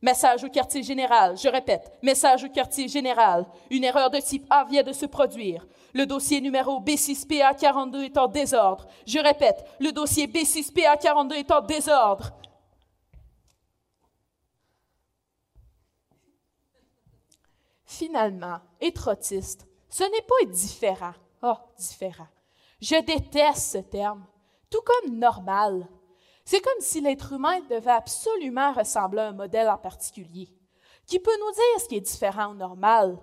Message 0.00 0.42
au 0.42 0.48
quartier 0.48 0.82
général. 0.82 1.36
Je 1.36 1.48
répète, 1.48 1.98
message 2.02 2.44
au 2.44 2.48
quartier 2.48 2.88
général. 2.88 3.44
Une 3.68 3.84
erreur 3.84 4.08
de 4.08 4.18
type 4.20 4.46
A 4.48 4.64
vient 4.64 4.82
de 4.82 4.94
se 4.94 5.04
produire. 5.04 5.66
Le 5.92 6.06
dossier 6.06 6.40
numéro 6.40 6.80
B6PA42 6.80 8.04
est 8.04 8.16
en 8.16 8.26
désordre. 8.26 8.86
Je 9.06 9.18
répète, 9.18 9.62
le 9.80 9.92
dossier 9.92 10.26
B6PA42 10.28 11.34
est 11.34 11.50
en 11.50 11.60
désordre. 11.60 12.30
Finalement, 17.84 18.60
être 18.80 19.12
autiste, 19.12 19.66
ce 19.90 20.04
n'est 20.04 20.26
pas 20.26 20.50
différent. 20.50 21.12
Oh, 21.42 21.58
différent. 21.76 22.28
Je 22.80 22.98
déteste 23.04 23.72
ce 23.72 23.78
terme, 23.78 24.24
tout 24.70 24.82
comme 24.82 25.18
normal. 25.18 25.88
C'est 26.44 26.60
comme 26.60 26.80
si 26.80 27.00
l'être 27.00 27.32
humain 27.32 27.60
devait 27.68 27.90
absolument 27.90 28.72
ressembler 28.72 29.20
à 29.20 29.28
un 29.28 29.32
modèle 29.32 29.68
en 29.68 29.78
particulier, 29.78 30.48
qui 31.06 31.18
peut 31.18 31.38
nous 31.38 31.52
dire 31.52 31.80
ce 31.80 31.88
qui 31.88 31.96
est 31.96 32.00
différent 32.00 32.52
ou 32.52 32.54
normal. 32.54 33.18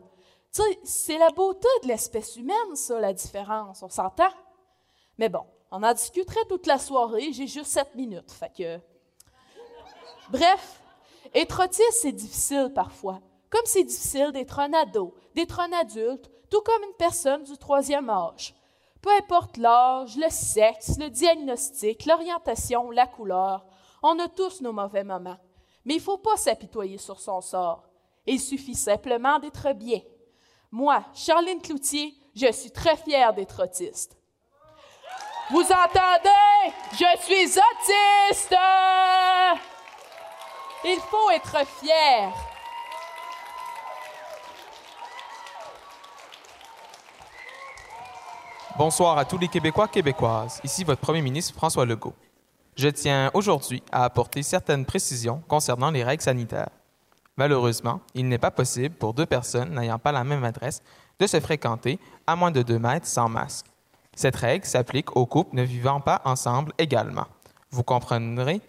Tu 0.54 0.62
sais, 0.62 0.80
c'est 0.84 1.18
la 1.18 1.30
beauté 1.32 1.68
de 1.84 1.88
l'espèce 1.88 2.36
humaine, 2.36 2.76
ça, 2.76 3.00
la 3.00 3.14
différence, 3.14 3.84
on 3.84 3.90
s'entend? 3.90 4.30
Mais 5.18 5.30
bon, 5.30 5.46
on 5.72 5.84
en 5.84 5.94
discuterait 5.94 6.46
toute 6.48 6.68
la 6.68 6.78
soirée, 6.78 7.34
j'ai 7.34 7.48
juste 7.48 7.72
sept 7.72 7.96
minutes, 7.96 8.32
fait 8.32 8.54
que... 8.56 8.80
Bref, 10.30 10.82
être 11.34 11.64
autiste, 11.64 12.00
c'est 12.02 12.12
difficile 12.12 12.72
parfois, 12.74 13.20
comme 13.50 13.66
c'est 13.66 13.84
difficile 13.84 14.32
d'être 14.32 14.60
un 14.60 14.72
ado, 14.74 15.14
d'être 15.36 15.60
un 15.60 15.72
adulte, 15.74 16.30
tout 16.50 16.62
comme 16.62 16.84
une 16.84 16.96
personne 16.98 17.44
du 17.44 17.58
troisième 17.58 18.10
âge. 18.10 18.56
Peu 19.08 19.14
importe 19.14 19.56
l'âge, 19.56 20.18
le 20.18 20.30
sexe, 20.30 20.98
le 21.00 21.10
diagnostic, 21.10 22.06
l'orientation, 22.06 22.92
la 22.92 23.08
couleur, 23.08 23.66
on 24.04 24.20
a 24.20 24.28
tous 24.28 24.60
nos 24.60 24.74
mauvais 24.74 25.06
moments. 25.06 25.38
Mais 25.86 25.94
il 25.94 26.00
ne 26.00 26.04
faut 26.04 26.18
pas 26.18 26.36
s'apitoyer 26.36 26.98
sur 26.98 27.18
son 27.22 27.40
sort. 27.40 27.88
Il 28.26 28.38
suffit 28.38 28.76
simplement 28.76 29.40
d'être 29.40 29.72
bien. 29.72 30.02
Moi, 30.72 31.06
Charline 31.14 31.62
Cloutier, 31.62 32.16
je 32.36 32.52
suis 32.52 32.72
très 32.72 32.98
fière 32.98 33.34
d'être 33.34 33.64
autiste. 33.64 34.18
Vous 35.52 35.62
entendez? 35.62 36.74
Je 36.92 37.22
suis 37.22 37.46
autiste! 37.46 38.58
Il 40.84 41.00
faut 41.10 41.30
être 41.30 41.66
fier. 41.80 42.34
Bonsoir 48.78 49.18
à 49.18 49.26
tous 49.26 49.40
les 49.40 49.48
Québécois 49.48 49.88
québécoises. 49.88 50.62
Ici 50.64 50.84
votre 50.84 51.02
Premier 51.02 51.24
ministre 51.24 51.56
François 51.56 51.84
Legault. 51.84 52.14
Je 52.76 52.90
tiens 52.90 53.32
aujourd'hui 53.34 53.82
à 53.92 54.04
apporter 54.04 54.44
certaines 54.44 54.86
précisions 54.86 55.42
concernant 55.48 55.90
les 55.90 56.04
règles 56.04 56.22
sanitaires. 56.22 56.70
Malheureusement, 57.38 58.02
il 58.14 58.28
n'est 58.28 58.38
pas 58.38 58.52
possible 58.52 58.94
pour 58.94 59.16
deux 59.16 59.26
personnes 59.26 59.74
n'ayant 59.74 59.98
pas 59.98 60.12
la 60.12 60.24
même 60.24 60.44
adresse 60.44 60.84
de 61.18 61.26
se 61.26 61.40
fréquenter 61.40 61.98
à 62.28 62.36
moins 62.36 62.52
de 62.52 62.62
deux 62.62 62.78
mètres 62.78 63.08
sans 63.08 63.28
masque. 63.28 63.66
Cette 64.16 64.36
règle 64.36 64.68
s'applique 64.68 65.18
aux 65.18 65.26
couples 65.26 65.56
ne 65.56 65.64
vivant 65.64 66.00
pas 66.00 66.22
ensemble 66.24 66.72
également. 66.78 67.26
Vous 67.72 67.84
comprendrez 67.84 68.62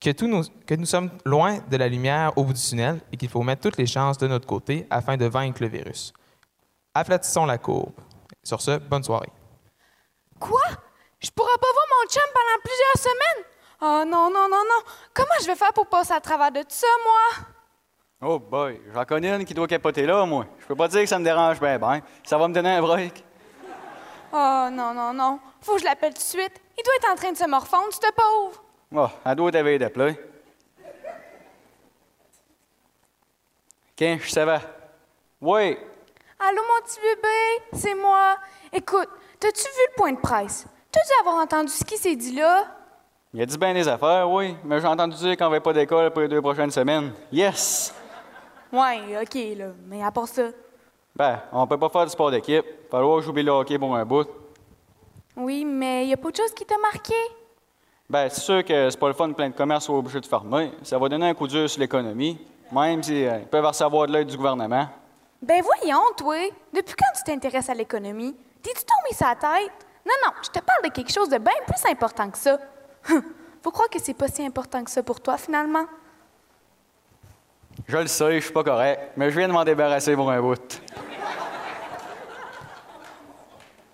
que, 0.00 0.10
tous 0.10 0.28
nous, 0.28 0.44
que 0.66 0.76
nous 0.76 0.86
sommes 0.86 1.10
loin 1.24 1.58
de 1.68 1.76
la 1.76 1.88
lumière 1.88 2.32
au 2.38 2.44
bout 2.44 2.52
du 2.52 2.60
tunnel 2.60 3.00
et 3.10 3.16
qu'il 3.16 3.28
faut 3.28 3.42
mettre 3.42 3.62
toutes 3.62 3.76
les 3.76 3.86
chances 3.86 4.18
de 4.18 4.28
notre 4.28 4.46
côté 4.46 4.86
afin 4.88 5.16
de 5.16 5.26
vaincre 5.26 5.62
le 5.62 5.68
virus. 5.68 6.12
Aplatissons 6.94 7.46
la 7.46 7.58
courbe. 7.58 7.94
Sur 8.42 8.60
ce, 8.60 8.78
bonne 8.78 9.04
soirée. 9.04 9.30
Quoi? 10.40 10.60
Je 11.20 11.30
pourrais 11.30 11.58
pas 11.60 11.72
voir 11.72 11.86
mon 12.00 12.08
chum 12.08 12.22
pendant 12.34 12.60
plusieurs 12.64 12.98
semaines? 12.98 13.44
Oh 13.80 14.04
non, 14.04 14.30
non, 14.30 14.48
non, 14.48 14.62
non. 14.64 14.92
Comment 15.14 15.34
je 15.40 15.46
vais 15.46 15.54
faire 15.54 15.72
pour 15.72 15.86
passer 15.86 16.12
à 16.12 16.20
travers 16.20 16.50
de 16.50 16.60
tout 16.60 16.66
ça, 16.70 16.86
moi? 17.04 17.46
Oh 18.24 18.38
boy, 18.38 18.80
j'en 18.92 19.04
connais 19.04 19.30
une 19.30 19.44
qui 19.44 19.54
doit 19.54 19.66
capoter 19.66 20.06
là, 20.06 20.24
moi. 20.24 20.46
Je 20.60 20.66
peux 20.66 20.76
pas 20.76 20.88
dire 20.88 21.00
que 21.00 21.06
ça 21.06 21.18
me 21.18 21.24
dérange 21.24 21.60
bien, 21.60 21.78
ben. 21.78 22.00
Ça 22.24 22.38
va 22.38 22.48
me 22.48 22.54
donner 22.54 22.70
un 22.70 22.80
break. 22.80 23.24
Oh 24.32 24.68
non, 24.72 24.94
non, 24.94 25.12
non. 25.12 25.40
Faut 25.60 25.74
que 25.74 25.80
je 25.80 25.84
l'appelle 25.84 26.14
tout 26.14 26.20
de 26.20 26.24
suite. 26.24 26.60
Il 26.78 26.82
doit 26.84 26.94
être 26.96 27.12
en 27.12 27.16
train 27.16 27.32
de 27.32 27.36
se 27.36 27.46
morfondre, 27.46 27.92
ce 27.92 28.12
pauvre. 28.12 28.62
Oh, 28.94 29.08
elle 29.24 29.36
doit 29.36 29.52
t'avoir 29.52 29.78
d'appeler. 29.78 30.18
Qu'un, 33.94 34.18
je 34.18 34.30
savais. 34.30 34.60
Oui. 35.40 35.76
Allô, 36.44 36.60
mon 36.60 36.84
petit 36.84 36.98
bébé? 36.98 37.64
C'est 37.72 37.94
moi. 37.94 38.36
Écoute, 38.72 39.08
t'as-tu 39.38 39.62
vu 39.62 39.82
le 39.90 39.96
point 39.96 40.12
de 40.12 40.18
presse? 40.18 40.66
T'as 40.90 41.00
dû 41.00 41.20
avoir 41.20 41.40
entendu 41.40 41.68
ce 41.68 41.84
qui 41.84 41.96
s'est 41.96 42.16
dit 42.16 42.34
là? 42.34 42.64
Il 43.32 43.40
a 43.40 43.46
dit 43.46 43.56
bien 43.56 43.72
des 43.72 43.86
affaires, 43.86 44.28
oui, 44.28 44.56
mais 44.64 44.80
j'ai 44.80 44.88
entendu 44.88 45.16
dire 45.18 45.36
qu'on 45.36 45.48
va 45.48 45.60
pas 45.60 45.72
d'école 45.72 46.10
pour 46.10 46.22
les 46.22 46.26
deux 46.26 46.42
prochaines 46.42 46.72
semaines. 46.72 47.12
Yes! 47.30 47.94
Ouais, 48.72 49.22
OK, 49.22 49.38
là. 49.56 49.66
Mais 49.86 50.02
à 50.02 50.10
part 50.10 50.26
ça. 50.26 50.48
Ben, 51.14 51.38
on 51.52 51.64
peut 51.68 51.78
pas 51.78 51.88
faire 51.90 52.06
du 52.06 52.10
sport 52.10 52.32
d'équipe. 52.32 52.64
Falloir 52.90 53.20
que 53.20 53.24
j'oublie 53.24 53.44
le 53.44 53.52
hockey 53.52 53.78
pour 53.78 53.94
un 53.94 54.04
bout. 54.04 54.26
Oui, 55.36 55.64
mais 55.64 56.08
y 56.08 56.12
a 56.12 56.16
pas 56.16 56.32
de 56.32 56.36
chose 56.36 56.52
qui 56.54 56.64
t'a 56.64 56.78
marqué? 56.78 57.14
Ben, 58.10 58.28
c'est 58.28 58.40
sûr 58.40 58.64
que 58.64 58.90
c'est 58.90 58.98
pas 58.98 59.08
le 59.08 59.14
fun 59.14 59.30
plein 59.30 59.48
de 59.48 59.54
commerces 59.54 59.84
soient 59.84 59.96
obligés 59.96 60.20
de 60.20 60.26
fermer. 60.26 60.72
Ça 60.82 60.98
va 60.98 61.08
donner 61.08 61.28
un 61.28 61.34
coup 61.34 61.46
dur 61.46 61.70
sur 61.70 61.78
l'économie, 61.78 62.44
même 62.72 63.00
s'ils 63.00 63.30
ils 63.42 63.46
peuvent 63.48 63.64
recevoir 63.64 64.08
de 64.08 64.12
l'aide 64.12 64.26
du 64.26 64.36
gouvernement. 64.36 64.88
Ben 65.42 65.60
voyons, 65.60 66.02
toi. 66.16 66.36
Depuis 66.72 66.94
quand 66.94 67.12
tu 67.16 67.24
t'intéresses 67.24 67.68
à 67.68 67.74
l'économie? 67.74 68.36
T'es-tu 68.62 68.84
tombé 68.84 69.14
sur 69.14 69.26
la 69.26 69.34
tête? 69.34 69.86
Non, 70.06 70.14
non, 70.24 70.32
je 70.40 70.48
te 70.48 70.60
parle 70.60 70.84
de 70.84 70.88
quelque 70.90 71.12
chose 71.12 71.28
de 71.28 71.38
bien 71.38 71.52
plus 71.66 71.90
important 71.90 72.30
que 72.30 72.38
ça. 72.38 72.58
Faut 73.62 73.70
croire 73.72 73.88
que 73.88 73.98
c'est 74.00 74.14
pas 74.14 74.28
si 74.28 74.44
important 74.44 74.84
que 74.84 74.90
ça 74.90 75.02
pour 75.02 75.20
toi, 75.20 75.36
finalement. 75.36 75.84
Je 77.88 77.96
le 77.96 78.06
sais, 78.06 78.38
je 78.38 78.44
suis 78.44 78.52
pas 78.52 78.62
correct, 78.62 79.12
mais 79.16 79.30
je 79.30 79.38
viens 79.38 79.48
de 79.48 79.52
m'en 79.52 79.64
débarrasser 79.64 80.14
pour 80.14 80.30
un 80.30 80.40
bout. 80.40 80.80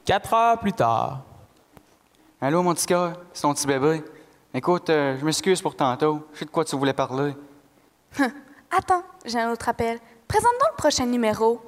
Quatre 0.05 0.35
heures 0.35 0.59
plus 0.59 0.73
tard. 0.73 1.21
Allô, 2.41 2.63
mon 2.63 2.75
petit 2.75 2.87
cœur, 2.87 3.15
c'est 3.33 3.43
ton 3.43 3.55
petit 3.55 3.67
bébé. 3.67 4.05
Écoute, 4.53 4.91
euh, 4.91 5.17
je 5.19 5.25
m'excuse 5.25 5.61
pour 5.61 5.77
tantôt. 5.77 6.27
Je 6.33 6.41
sais 6.41 6.45
de 6.45 6.51
quoi 6.51 6.65
tu 6.65 6.77
voulais 6.77 6.93
parler. 6.93 7.35
Attends, 8.71 9.03
j'ai 9.25 9.39
un 9.39 9.51
autre 9.51 9.69
appel. 9.69 9.99
Présente 10.29 10.53
donc 10.61 10.73
le 10.73 10.77
prochain 10.77 11.07
numéro. 11.07 11.59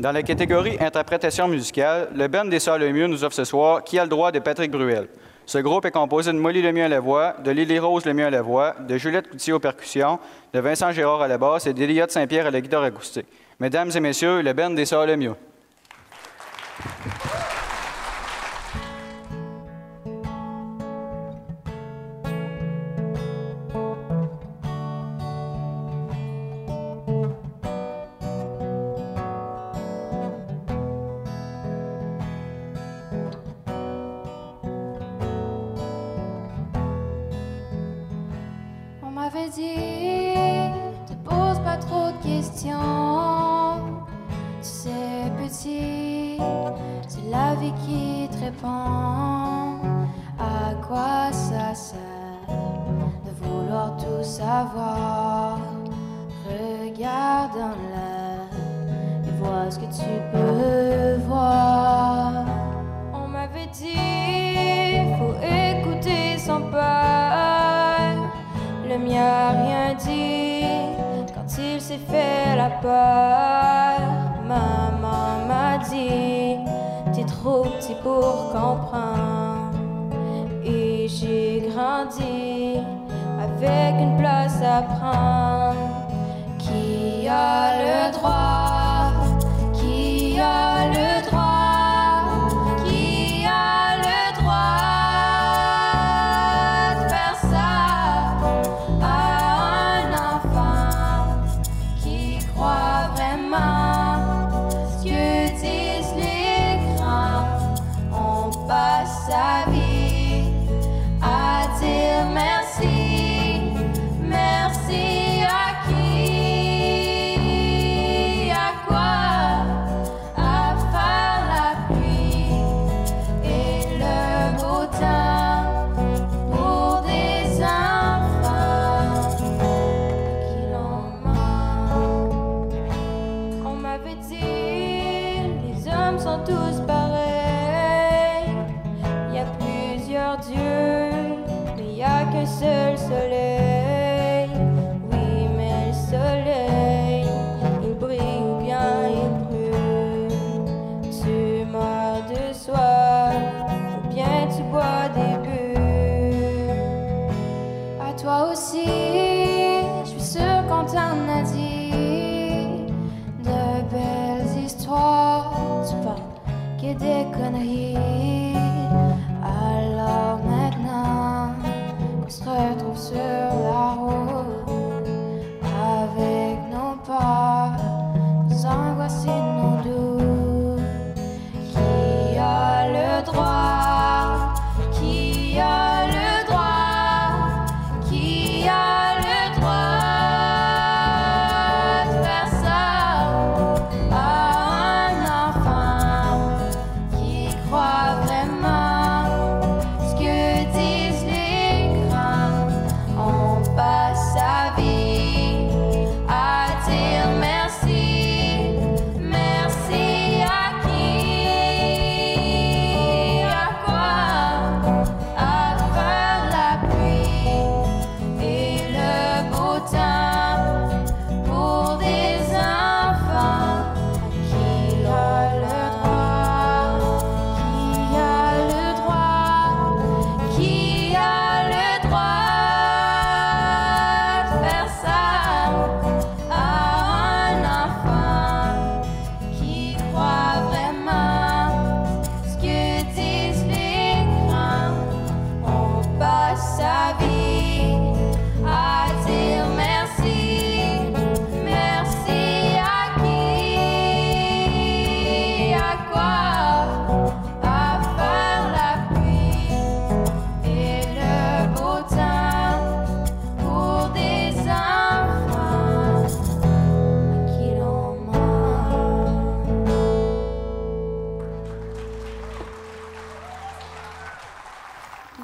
Dans 0.00 0.12
la 0.12 0.22
catégorie 0.22 0.76
interprétation 0.80 1.46
musicale, 1.46 2.08
le 2.14 2.26
band 2.26 2.46
des 2.46 2.58
Sœurs 2.58 2.78
Lemieux 2.78 3.06
nous 3.06 3.22
offre 3.22 3.36
ce 3.36 3.44
soir 3.44 3.84
Qui 3.84 3.98
a 3.98 4.04
le 4.04 4.08
droit 4.08 4.32
de 4.32 4.38
Patrick 4.38 4.70
Bruel? 4.70 5.08
Ce 5.46 5.58
groupe 5.58 5.84
est 5.84 5.90
composé 5.90 6.32
de 6.32 6.38
Molly 6.38 6.62
Lemieux 6.62 6.84
à 6.84 6.88
la 6.88 7.00
voix, 7.00 7.36
de 7.44 7.50
Lily 7.50 7.78
Rose 7.78 8.06
Lemieux 8.06 8.26
à 8.26 8.30
la 8.30 8.40
voix, 8.40 8.74
de 8.80 8.96
Juliette 8.96 9.28
Coutier 9.28 9.52
aux 9.52 9.60
percussions, 9.60 10.18
de 10.54 10.60
Vincent 10.60 10.90
Gérard 10.90 11.20
à 11.20 11.28
la 11.28 11.36
basse 11.36 11.66
et 11.66 11.74
d'Eliott 11.74 12.10
Saint-Pierre 12.10 12.46
à 12.46 12.50
la 12.50 12.62
guitare 12.62 12.82
acoustique. 12.82 13.26
Mesdames 13.60 13.90
et 13.94 14.00
messieurs, 14.00 14.40
le 14.40 14.52
band 14.54 14.70
des 14.70 14.86
Sœurs 14.86 15.06
Lemieux. 15.06 15.36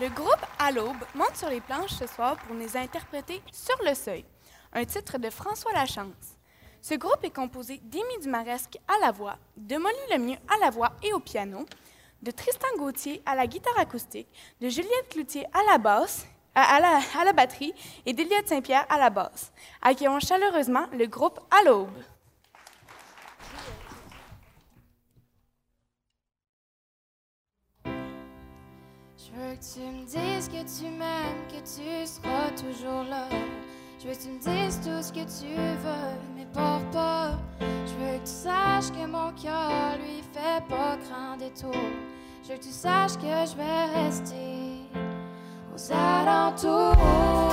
Le 0.01 0.09
groupe 0.09 0.47
À 0.59 0.71
l'aube 0.71 1.05
monte 1.15 1.37
sur 1.37 1.51
les 1.51 1.61
planches 1.61 1.91
ce 1.91 2.07
soir 2.07 2.37
pour 2.37 2.57
nous 2.57 2.75
interpréter 2.75 3.43
Sur 3.53 3.77
le 3.85 3.95
seuil, 3.95 4.25
un 4.73 4.87
titre 4.87 5.19
de 5.19 5.29
François 5.29 5.75
Lachance. 5.75 6.39
Ce 6.81 6.95
groupe 6.95 7.23
est 7.23 7.35
composé 7.35 7.83
d'Émy 7.85 8.19
Dumaresque 8.23 8.79
à 8.89 8.99
la 9.05 9.13
voix, 9.13 9.37
de 9.59 9.77
Molly 9.77 9.99
Lemieux 10.11 10.39
à 10.49 10.59
la 10.65 10.71
voix 10.71 10.93
et 11.03 11.13
au 11.13 11.21
piano, 11.21 11.67
de 12.23 12.31
Tristan 12.31 12.69
Gauthier 12.79 13.21
à 13.27 13.35
la 13.35 13.47
guitare 13.47 13.79
acoustique, 13.79 14.29
de 14.63 14.71
Juliette 14.71 15.11
Cloutier 15.11 15.45
à 15.53 15.71
la 15.71 15.77
basse, 15.77 16.27
à, 16.55 16.81
la, 16.81 17.33
batterie 17.35 17.75
et 18.07 18.15
d'Éliette 18.15 18.49
Saint-Pierre 18.49 18.87
à 18.89 18.97
la 18.97 19.11
basse, 19.11 19.53
accueillons 19.83 20.19
chaleureusement 20.19 20.87
le 20.95 21.05
groupe 21.09 21.41
À 21.51 21.63
l'aube. 21.65 21.91
Je 29.33 29.41
veux 29.41 29.55
que 29.55 29.75
tu 29.75 29.81
me 29.81 30.05
dises 30.05 30.49
que 30.49 30.63
tu 30.79 30.91
m'aimes, 30.91 31.47
que 31.49 31.61
tu 31.61 32.07
seras 32.07 32.51
toujours 32.57 33.05
là. 33.09 33.29
Je 34.03 34.09
veux 34.09 34.15
que 34.15 34.23
tu 34.23 34.29
me 34.29 34.39
dises 34.39 34.81
tout 34.81 35.03
ce 35.03 35.13
que 35.13 35.21
tu 35.21 35.55
veux, 35.55 36.19
mais 36.37 36.47
pour 36.53 36.81
pas. 36.91 37.39
Je 37.61 37.93
veux 37.95 38.19
que 38.19 38.25
tu 38.25 38.33
saches 38.33 38.91
que 38.91 39.07
mon 39.07 39.33
cœur 39.33 39.99
lui 39.99 40.23
fait 40.33 40.65
pas 40.69 40.97
grand 40.97 41.37
détour. 41.37 41.75
Je 42.43 42.53
veux 42.53 42.59
que 42.59 42.65
tu 42.65 42.71
saches 42.71 43.17
que 43.17 43.23
je 43.23 43.57
vais 43.57 43.85
rester 43.95 44.89
aux 45.75 45.93
alentours. 45.93 47.50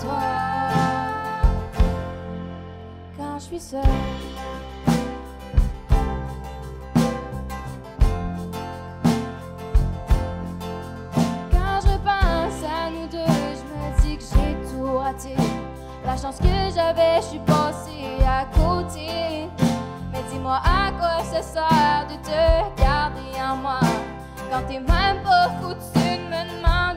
Toi 0.00 0.22
quand 3.16 3.38
je 3.38 3.44
suis 3.44 3.60
seule. 3.60 3.80
Quand 11.50 11.80
je 11.82 11.96
pense 11.98 12.62
à 12.64 12.90
nous 12.90 13.08
deux, 13.08 13.18
je 13.18 13.64
me 13.72 14.00
dis 14.02 14.16
que 14.16 14.24
j'ai 14.24 14.52
tout 14.70 14.98
raté. 14.98 15.34
La 16.04 16.16
chance 16.16 16.38
que 16.38 16.74
j'avais, 16.74 17.16
je 17.16 17.26
suis 17.26 17.40
passée 17.40 18.18
à 18.24 18.44
côté. 18.56 19.48
Mais 20.12 20.22
dis-moi 20.30 20.60
à 20.64 20.90
quoi 20.92 21.24
ça 21.24 21.42
sert 21.42 22.06
de 22.08 22.14
te 22.24 22.80
garder 22.80 23.40
en 23.40 23.56
moi? 23.56 23.80
Quand 24.50 24.62
t'es 24.66 24.80
même 24.80 25.22
pas 25.22 25.50
foutu 25.60 25.78
de 25.94 26.24
me 26.30 26.42
demander 26.56 26.87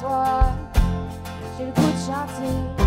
soir, 0.00 0.54
j'ai 1.58 1.66
le 1.66 1.72
goût 1.72 1.80
de 1.82 1.98
chanter. 2.06 2.79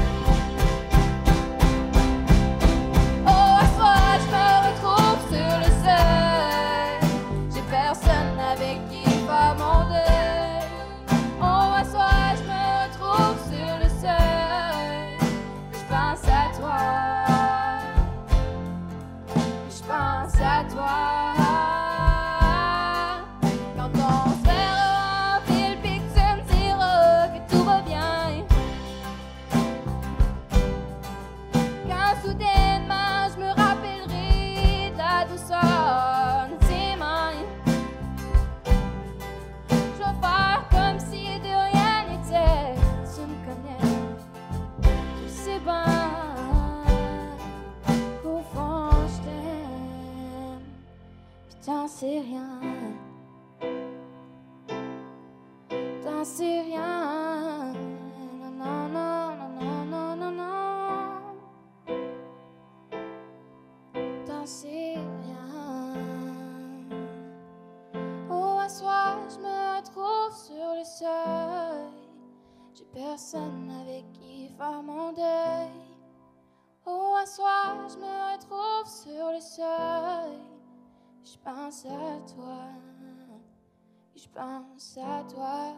Pense 84.74 84.98
à 84.98 85.24
toi 85.32 85.74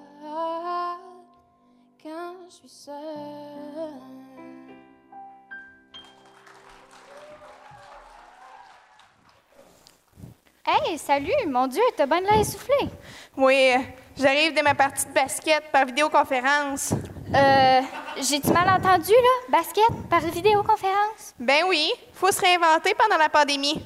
quand 2.01 2.36
je 2.49 2.55
suis 2.55 2.69
seule. 2.69 2.93
Hey, 10.65 10.97
salut! 10.97 11.29
Mon 11.47 11.67
Dieu, 11.67 11.81
t'as 11.95 12.05
bien 12.05 12.21
de 12.21 12.25
l'air 12.25 12.39
essoufflé. 12.39 12.73
Oui, 13.38 13.71
euh, 13.75 13.79
j'arrive 14.17 14.55
de 14.55 14.62
ma 14.62 14.73
partie 14.73 15.05
de 15.05 15.13
basket 15.13 15.71
par 15.71 15.86
vidéoconférence. 15.86 16.93
Euh, 17.34 17.81
j'ai-tu 18.17 18.51
mal 18.51 18.69
entendu, 18.69 19.12
là? 19.12 19.58
Basket 19.58 20.10
par 20.10 20.21
vidéoconférence? 20.21 21.34
Ben 21.39 21.63
oui, 21.67 21.91
faut 22.13 22.31
se 22.31 22.41
réinventer 22.41 22.93
pendant 22.95 23.17
la 23.17 23.29
pandémie. 23.29 23.84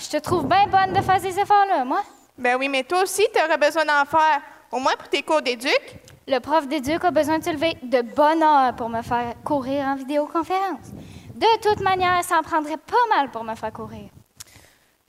Je 0.00 0.08
te 0.10 0.16
trouve 0.18 0.46
bien 0.46 0.66
bonne 0.66 0.92
de 0.94 1.02
faire 1.02 1.20
ces 1.20 1.38
efforts-là, 1.38 1.84
moi. 1.84 2.02
Ben 2.38 2.56
oui, 2.56 2.68
mais 2.68 2.84
toi 2.84 3.02
aussi, 3.02 3.26
tu 3.34 3.42
auras 3.42 3.56
besoin 3.56 3.84
d'en 3.84 4.04
faire, 4.04 4.40
au 4.70 4.78
moins 4.78 4.94
pour 4.96 5.08
tes 5.08 5.22
cours 5.22 5.42
d'éduc. 5.42 5.80
Le 6.28 6.38
prof 6.38 6.68
d'éduc 6.68 7.04
a 7.04 7.10
besoin 7.10 7.38
de 7.38 7.44
se 7.44 7.50
lever 7.50 7.76
de 7.82 8.00
bonne 8.02 8.42
heure 8.42 8.76
pour 8.76 8.88
me 8.88 9.02
faire 9.02 9.34
courir 9.44 9.84
en 9.86 9.96
vidéoconférence. 9.96 10.92
De 11.34 11.60
toute 11.62 11.80
manière, 11.80 12.22
ça 12.22 12.38
en 12.38 12.42
prendrait 12.42 12.76
pas 12.76 13.16
mal 13.16 13.30
pour 13.30 13.42
me 13.42 13.56
faire 13.56 13.72
courir. 13.72 14.08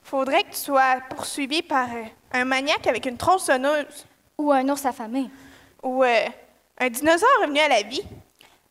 Faudrait 0.02 0.42
que 0.42 0.50
tu 0.52 0.58
sois 0.58 1.02
poursuivi 1.10 1.62
par 1.62 1.88
euh, 1.94 2.04
un 2.34 2.46
maniaque 2.46 2.88
avec 2.88 3.06
une 3.06 3.18
tronçonneuse. 3.18 4.08
Ou 4.40 4.52
un 4.52 4.68
ours 4.68 4.84
affamé. 4.86 5.30
Ou 5.84 6.04
euh, 6.04 6.26
un 6.80 6.90
dinosaure 6.90 7.30
revenu 7.44 7.60
à 7.60 7.68
la 7.68 7.84
vie. 7.84 8.02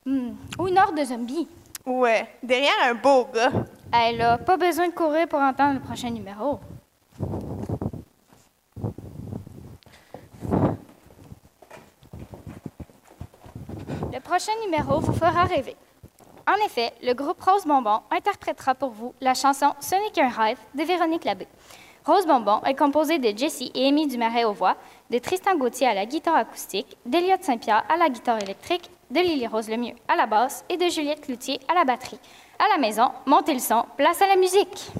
Hmm, 0.04 0.30
Ou 0.58 0.66
une 0.66 0.78
horde 0.80 0.98
de 0.98 1.04
zombies. 1.04 1.46
Ou 1.86 2.06
euh, 2.06 2.22
derrière 2.42 2.74
un 2.86 2.94
beau 2.94 3.28
gars. 3.32 3.52
Elle 3.92 4.20
a 4.20 4.38
pas 4.38 4.56
besoin 4.56 4.88
de 4.88 4.94
courir 4.94 5.28
pour 5.28 5.38
entendre 5.38 5.74
le 5.74 5.80
prochain 5.80 6.10
numéro. 6.10 6.58
Prochain 14.28 14.52
numéro 14.62 15.00
vous 15.00 15.14
fera 15.14 15.44
rêver. 15.44 15.74
En 16.46 16.66
effet, 16.66 16.92
le 17.02 17.14
groupe 17.14 17.40
Rose 17.40 17.64
Bonbon 17.64 18.00
interprétera 18.10 18.74
pour 18.74 18.90
vous 18.90 19.14
la 19.22 19.32
chanson 19.32 19.72
Ce 19.80 19.94
n'est 19.94 20.10
qu'un 20.10 20.28
de 20.28 20.82
Véronique 20.82 21.24
Labbé. 21.24 21.48
Rose 22.04 22.26
Bonbon 22.26 22.60
est 22.66 22.74
composée 22.74 23.18
de 23.18 23.36
Jessie 23.36 23.72
et 23.74 23.88
Amy 23.88 24.06
Dumaret 24.06 24.44
aux 24.44 24.52
voix, 24.52 24.76
de 25.10 25.18
Tristan 25.18 25.56
Gauthier 25.56 25.86
à 25.86 25.94
la 25.94 26.04
guitare 26.04 26.36
acoustique, 26.36 26.98
d'Eliott 27.06 27.42
Saint-Pierre 27.42 27.84
à 27.88 27.96
la 27.96 28.10
guitare 28.10 28.42
électrique, 28.42 28.90
de 29.10 29.20
Lily 29.20 29.46
Rose 29.46 29.70
Lemieux 29.70 29.94
à 30.08 30.16
la 30.16 30.26
basse 30.26 30.62
et 30.68 30.76
de 30.76 30.88
Juliette 30.90 31.22
Cloutier 31.22 31.58
à 31.66 31.74
la 31.74 31.84
batterie. 31.84 32.20
À 32.58 32.68
la 32.70 32.78
maison, 32.78 33.10
montez 33.24 33.54
le 33.54 33.60
son, 33.60 33.86
place 33.96 34.20
à 34.20 34.26
la 34.26 34.36
musique. 34.36 34.90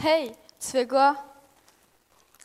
Hey, 0.00 0.32
tu 0.58 0.68
fais 0.68 0.86
quoi? 0.86 1.16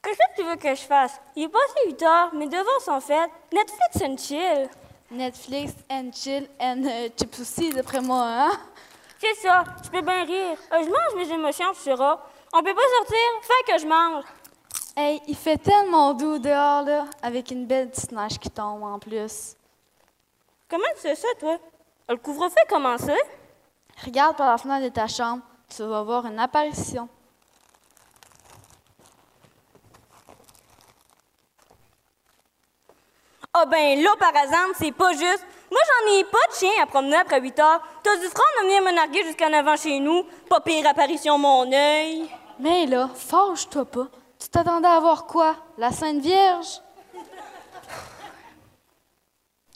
Qu'est-ce 0.03 0.17
que 0.17 0.41
tu 0.41 0.47
veux 0.47 0.55
que 0.57 0.75
je 0.75 0.81
fasse? 0.81 1.19
Il 1.36 1.43
est 1.43 1.47
passé 1.47 1.73
8 1.88 2.03
heures, 2.03 2.36
mes 2.36 2.47
devoirs 2.47 2.81
sont 2.81 2.99
faits. 2.99 3.29
Netflix 3.53 4.01
and 4.03 4.17
chill. 4.17 4.69
Netflix 5.12 5.73
and 5.89 6.12
chill 6.13 6.47
and 6.60 6.83
euh, 6.86 7.10
chips 7.17 7.39
aussi, 7.39 7.69
d'après 7.71 8.01
moi, 8.01 8.21
hein? 8.23 8.51
C'est 9.19 9.33
ça, 9.36 9.63
tu 9.81 9.89
peux 9.89 10.01
bien 10.01 10.25
rire. 10.25 10.57
Euh, 10.73 10.83
je 10.83 10.89
mange 10.89 11.15
mes 11.25 11.33
émotions, 11.33 11.71
tu 11.73 11.79
sauras. 11.79 12.19
On 12.53 12.62
peut 12.62 12.75
pas 12.75 12.81
sortir, 12.97 13.17
fais 13.41 13.73
que 13.73 13.79
je 13.79 13.88
mange. 13.88 14.23
Hey, 14.95 15.21
il 15.27 15.36
fait 15.36 15.57
tellement 15.57 16.13
doux 16.13 16.39
dehors, 16.39 16.83
là, 16.83 17.05
avec 17.21 17.51
une 17.51 17.65
belle 17.65 17.89
petite 17.89 18.12
neige 18.12 18.38
qui 18.39 18.49
tombe 18.49 18.83
en 18.83 18.99
plus. 18.99 19.55
Comment 20.69 20.83
tu 20.95 21.01
sais 21.01 21.15
ça, 21.15 21.27
toi? 21.39 21.57
Le 22.10 22.17
couvre-feu 22.17 22.55
a 22.62 22.69
commencé? 22.69 23.15
Regarde 24.03 24.36
par 24.36 24.49
la 24.49 24.57
fenêtre 24.57 24.83
de 24.83 24.89
ta 24.89 25.07
chambre, 25.07 25.43
tu 25.69 25.83
vas 25.83 26.03
voir 26.03 26.25
une 26.25 26.39
apparition. 26.39 27.07
Ah 33.60 33.65
ben 33.65 34.00
là, 34.04 34.12
par 34.20 34.36
exemple, 34.36 34.76
c'est 34.78 34.91
pas 34.91 35.13
juste. 35.13 35.43
Moi, 35.72 35.82
j'en 35.88 36.13
ai 36.13 36.24
pas 36.26 36.38
de 36.52 36.56
chien 36.56 36.70
à 36.80 36.86
promener 36.86 37.15
après 37.15 37.41
8 37.41 37.60
heures. 37.60 37.82
T'as 38.04 38.15
du 38.17 38.28
front 38.28 38.43
de 38.60 38.67
venir 38.67 38.84
me 38.84 38.91
narguer 38.91 39.24
jusqu'en 39.24 39.52
avant 39.52 39.76
chez 39.76 40.00
nous. 40.00 40.24
Pas 40.48 40.60
pire 40.60 40.88
apparition, 40.88 41.39
mon 41.39 41.72
œil. 41.72 42.30
Mais 42.60 42.86
là, 42.86 43.10
fâche-toi 43.15 43.86
pas. 43.86 44.08
Tu 44.39 44.48
t'attendais 44.50 44.88
à 44.88 45.00
voir 45.00 45.26
quoi? 45.26 45.56
La 45.80 45.91
Sainte 45.91 46.22
Vierge? 46.22 46.82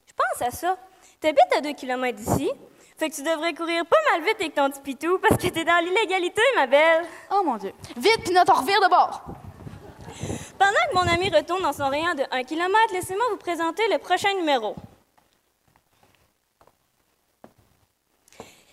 Je 0.05 0.13
pense 0.15 0.47
à 0.47 0.51
ça. 0.51 0.77
T'habites 1.19 1.51
à 1.57 1.61
2 1.61 1.73
km 1.73 2.15
d'ici. 2.15 2.51
Fait 2.97 3.09
que 3.09 3.15
tu 3.15 3.23
devrais 3.23 3.55
courir 3.55 3.83
pas 3.87 3.97
mal 4.11 4.21
vite 4.21 4.35
avec 4.39 4.53
ton 4.53 4.69
petit 4.69 4.81
pitou 4.81 5.17
parce 5.17 5.41
que 5.41 5.47
t'es 5.47 5.63
dans 5.63 5.83
l'illégalité, 5.83 6.43
ma 6.55 6.67
belle. 6.67 7.03
Oh 7.31 7.41
mon 7.43 7.57
Dieu. 7.57 7.73
Vite, 7.97 8.25
Pinot, 8.25 8.41
on 8.47 8.53
revire 8.53 8.79
de 8.79 8.89
bord. 8.89 9.23
Pendant 10.61 10.73
que 10.91 10.93
mon 10.93 11.11
ami 11.11 11.27
retourne 11.31 11.63
dans 11.63 11.73
son 11.73 11.89
rayon 11.89 12.13
de 12.13 12.21
1 12.29 12.43
km, 12.43 12.93
laissez-moi 12.93 13.25
vous 13.31 13.37
présenter 13.37 13.81
le 13.91 13.97
prochain 13.97 14.31
numéro. 14.35 14.75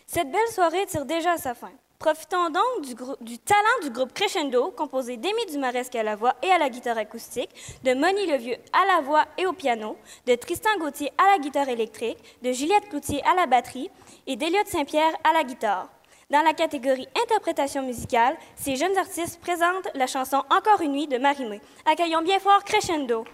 Cette 0.07 0.31
belle 0.31 0.49
soirée 0.53 0.85
tire 0.85 1.07
déjà 1.07 1.33
à 1.33 1.39
sa 1.39 1.55
fin. 1.55 1.71
Profitons 1.99 2.51
donc 2.51 2.83
du, 3.23 3.39
talent 3.39 3.81
du 3.83 3.89
groupe 3.89 4.13
Crescendo, 4.13 4.71
composé 4.73 5.17
d'Amy 5.17 5.47
Dumaresque 5.47 5.95
à 5.95 6.03
la 6.03 6.15
voix 6.15 6.35
et 6.43 6.51
à 6.51 6.59
la 6.59 6.69
guitare 6.69 6.99
acoustique, 6.99 7.81
de 7.85 7.95
Moni 7.95 8.27
Levieux 8.27 8.59
à 8.75 8.85
la 8.85 9.01
voix 9.01 9.25
et 9.39 9.47
au 9.47 9.55
piano, 9.55 9.97
de 10.27 10.35
Tristan 10.35 10.77
Gauthier 10.79 11.11
à 11.17 11.33
la 11.33 11.39
guitare 11.39 11.71
électrique, 11.71 12.19
de 12.43 12.53
Juliette 12.53 12.91
Cloutier 12.91 13.23
à 13.25 13.35
la 13.35 13.47
batterie 13.47 13.91
et 14.27 14.37
d'Eliott 14.37 14.67
Saint-Pierre 14.67 15.17
à 15.25 15.33
la 15.33 15.43
guitare. 15.43 15.89
Dans 16.31 16.43
la 16.43 16.53
catégorie 16.53 17.09
interprétation 17.25 17.83
musicale, 17.83 18.37
ces 18.55 18.77
jeunes 18.77 18.99
artistes 18.99 19.41
présentent 19.41 19.89
la 19.95 20.07
chanson 20.07 20.43
Encore 20.51 20.83
une 20.83 20.93
nuit 20.93 21.07
de 21.07 21.17
Marimé. 21.17 21.63
Accueillons 21.87 22.21
bien 22.21 22.39
fort 22.39 22.65
Crescendo. 22.65 23.25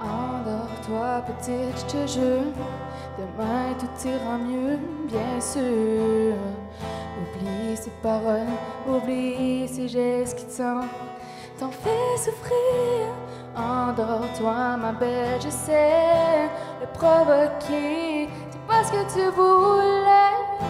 Endors-toi, 0.00 1.24
petite, 1.26 1.76
je 1.76 1.86
te 1.86 2.06
jure. 2.06 2.85
Demain 3.18 3.72
tout 3.78 4.08
ira 4.08 4.36
mieux, 4.36 4.78
bien 5.06 5.40
sûr. 5.40 6.34
Oublie 7.18 7.74
ces 7.74 7.90
paroles, 8.02 8.52
oublie 8.86 9.66
ces 9.68 9.88
gestes 9.88 10.38
qui 10.38 10.44
t'en, 10.56 11.70
fait 11.70 12.16
souffrir. 12.18 13.06
Endors-toi, 13.56 14.76
ma 14.76 14.92
belle, 14.92 15.40
je 15.40 15.48
sais 15.48 16.50
le 16.80 16.86
provoquer. 16.92 18.28
C'est 18.50 18.66
pas 18.68 18.84
ce 18.84 18.92
que 18.92 19.14
tu 19.14 19.30
voulais. 19.34 20.16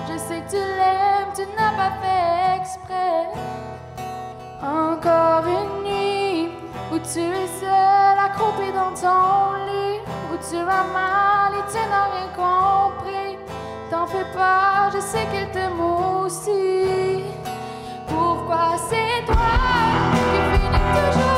Je 0.08 0.16
sais 0.16 0.40
que 0.42 0.50
tu 0.50 0.56
l'aimes, 0.56 1.32
tu 1.34 1.42
n'as 1.56 1.72
pas 1.72 1.92
fait 2.00 2.60
exprès. 2.60 3.26
Encore 4.62 5.44
une 5.46 5.84
nuit 5.84 6.50
où 6.92 6.98
tu 6.98 7.20
es 7.20 7.46
seul 7.60 8.18
accroupi 8.18 8.70
dans 8.72 8.94
ton 8.94 9.64
lit, 9.66 9.95
tu 10.50 10.56
vas 10.56 10.84
mal 10.92 11.52
et 11.54 11.64
tu 11.70 11.78
n'as 11.90 12.08
rien 12.14 12.28
compris. 12.36 13.38
T'en 13.90 14.06
fais 14.06 14.26
pas, 14.34 14.90
je 14.92 15.00
sais 15.00 15.26
qu'il 15.32 15.50
t'aime 15.50 15.80
aussi. 15.80 17.24
Pourquoi 18.06 18.76
c'est 18.88 19.24
toi 19.26 19.52
qui 20.12 20.38
finis 20.52 20.84
toujours 20.94 21.35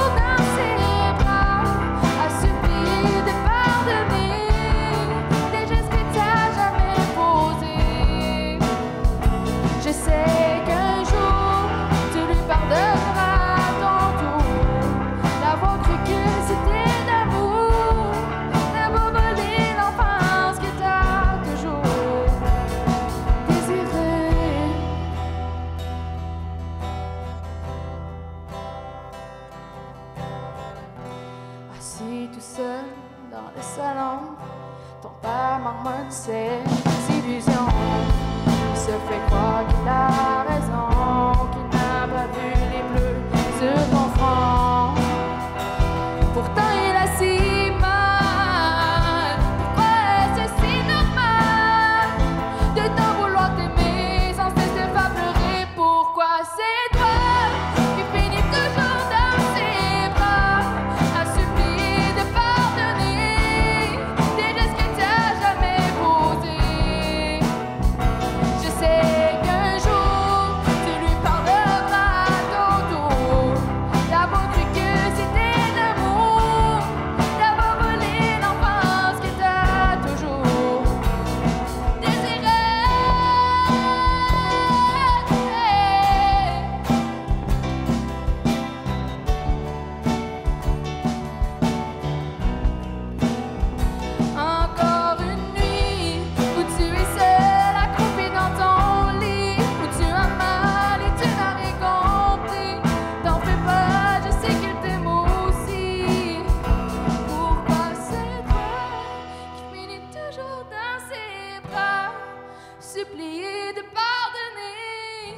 de 113.37 113.83
pardonner 113.83 115.37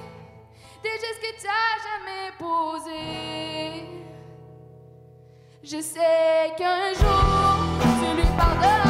des 0.82 0.91
gestes 0.91 1.20
que 1.20 1.32
t'as 1.43 1.74
jamais 1.88 2.30
posés? 2.38 3.86
Je 5.62 5.80
sais 5.80 6.55
qu'un 6.57 6.93
jour 6.95 7.80
tu 8.01 8.16
lui 8.16 8.28
pardonneras 8.36 8.89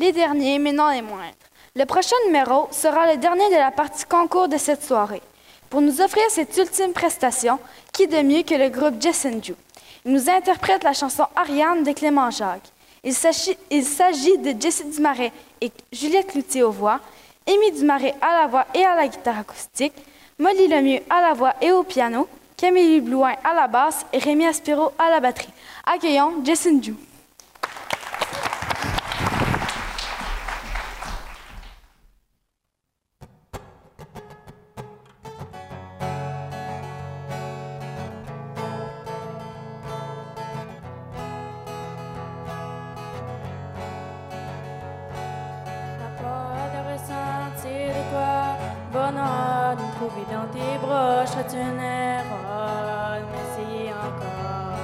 Les 0.00 0.12
derniers, 0.12 0.58
mais 0.58 0.72
non 0.72 0.88
les 0.88 1.02
moindres. 1.02 1.34
Le 1.76 1.84
prochain 1.84 2.16
numéro 2.24 2.68
sera 2.70 3.12
le 3.12 3.18
dernier 3.18 3.50
de 3.50 3.56
la 3.56 3.70
partie 3.70 4.06
concours 4.06 4.48
de 4.48 4.56
cette 4.56 4.82
soirée. 4.82 5.20
Pour 5.68 5.82
nous 5.82 6.00
offrir 6.00 6.24
cette 6.30 6.56
ultime 6.56 6.94
prestation, 6.94 7.58
qui 7.92 8.06
de 8.06 8.22
mieux 8.22 8.42
que 8.42 8.54
le 8.54 8.70
groupe 8.70 8.94
Jess 8.98 9.26
and 9.26 9.42
Ju? 9.42 9.54
Il 10.06 10.12
nous 10.12 10.30
interprète 10.30 10.84
la 10.84 10.94
chanson 10.94 11.26
Ariane 11.36 11.84
de 11.84 11.92
Clément 11.92 12.30
Jacques. 12.30 12.72
Il 13.04 13.12
s'agit 13.12 14.38
de 14.38 14.58
Jessie 14.58 14.88
Dumaret 14.88 15.32
et 15.60 15.70
Juliette 15.92 16.28
Cloutier 16.28 16.62
aux 16.62 16.70
voix, 16.70 17.00
Amy 17.46 17.70
Dumaret 17.70 18.14
à 18.22 18.40
la 18.40 18.46
voix 18.46 18.66
et 18.72 18.82
à 18.82 18.94
la 18.94 19.06
guitare 19.06 19.40
acoustique, 19.40 19.92
Molly 20.38 20.66
Lemieux 20.66 21.00
à 21.10 21.20
la 21.20 21.34
voix 21.34 21.56
et 21.60 21.72
au 21.72 21.82
piano, 21.82 22.26
Camille 22.56 23.02
Blouin 23.02 23.34
à 23.44 23.52
la 23.52 23.66
basse 23.66 24.06
et 24.14 24.18
Rémi 24.18 24.46
Aspiro 24.46 24.92
à 24.98 25.10
la 25.10 25.20
batterie. 25.20 25.52
Accueillons 25.84 26.42
Jason 26.42 26.80
trouver 50.00 50.24
dans 50.32 50.46
tes 50.48 50.78
bras 50.78 51.26
Serais-tu 51.26 51.56
une 51.56 51.80
erreur 51.80 53.20
m'essayer 53.32 53.92
encore 53.92 54.78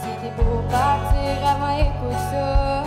Si 0.00 0.08
t'es 0.20 0.32
pour 0.36 0.62
partir 0.70 1.34
avant, 1.52 1.76
écoute 1.76 2.22
ça. 2.30 2.84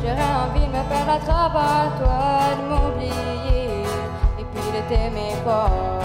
J'aurais 0.00 0.32
envie 0.44 0.66
de 0.66 0.72
me 0.76 0.82
perdre 0.90 1.12
à 1.12 1.20
toi, 1.20 2.18
de 2.58 2.62
m'oublier 2.68 3.84
et 4.40 4.44
puis 4.52 4.68
de 4.74 4.88
t'aimer 4.88 5.34
fort. 5.44 5.95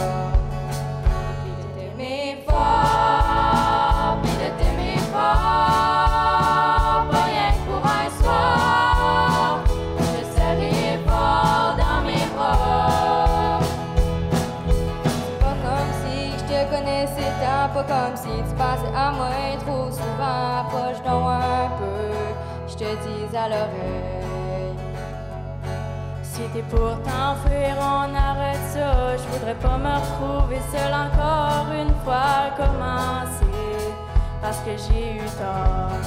T'es 26.53 26.61
pour 26.63 26.97
t'enfuir, 27.03 27.75
on 27.79 28.13
arrête 28.13 28.59
ça. 28.73 29.17
Je 29.17 29.23
voudrais 29.33 29.55
pas 29.55 29.77
me 29.77 29.93
retrouver 29.95 30.59
seule 30.71 30.93
encore 30.93 31.67
une 31.73 31.93
fois 32.03 32.51
Commencer 32.57 33.45
Parce 34.41 34.59
que 34.59 34.71
j'ai 34.71 35.15
eu 35.15 35.25
tort. 35.37 35.99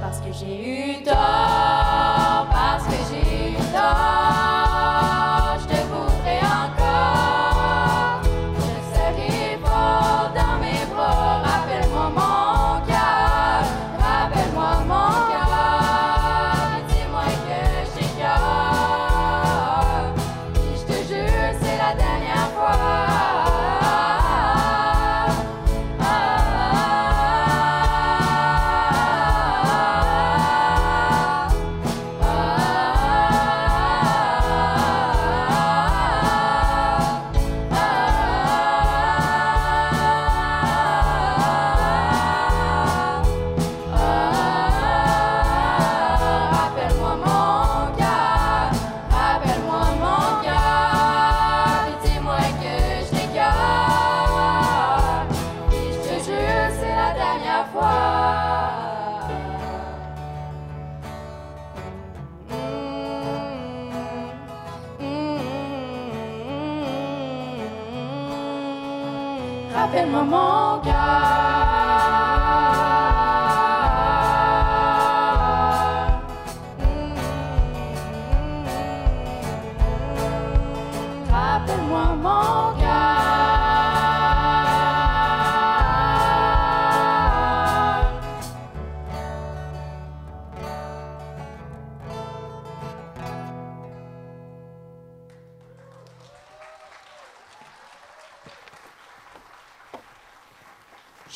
Parce 0.00 0.20
que 0.20 0.32
j'ai 0.32 0.92
eu 0.92 1.02
tort 1.02 2.46
Parce 2.50 2.84
que 2.84 2.98
j'ai 3.10 3.50
eu 3.52 3.56
tort, 3.72 4.49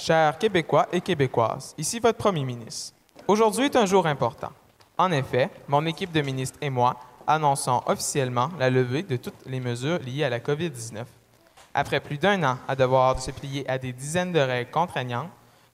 Chers 0.06 0.36
Québécois 0.36 0.86
et 0.92 1.00
Québécoises, 1.00 1.74
ici 1.78 1.98
votre 1.98 2.18
Premier 2.18 2.44
ministre. 2.44 2.94
Aujourd'hui 3.26 3.64
est 3.64 3.76
un 3.76 3.86
jour 3.86 4.06
important. 4.06 4.50
En 4.98 5.10
effet, 5.10 5.48
mon 5.66 5.86
équipe 5.86 6.12
de 6.12 6.20
ministres 6.20 6.58
et 6.60 6.68
moi 6.68 6.96
annonçons 7.26 7.82
officiellement 7.86 8.50
la 8.58 8.68
levée 8.68 9.02
de 9.02 9.16
toutes 9.16 9.46
les 9.46 9.60
mesures 9.60 9.98
liées 10.00 10.24
à 10.24 10.28
la 10.28 10.40
COVID-19. 10.40 11.06
Après 11.72 12.00
plus 12.00 12.18
d'un 12.18 12.42
an 12.44 12.58
à 12.68 12.76
devoir 12.76 13.18
se 13.18 13.30
plier 13.30 13.66
à 13.66 13.78
des 13.78 13.94
dizaines 13.94 14.32
de 14.32 14.40
règles 14.40 14.70
contraignantes, 14.70 15.30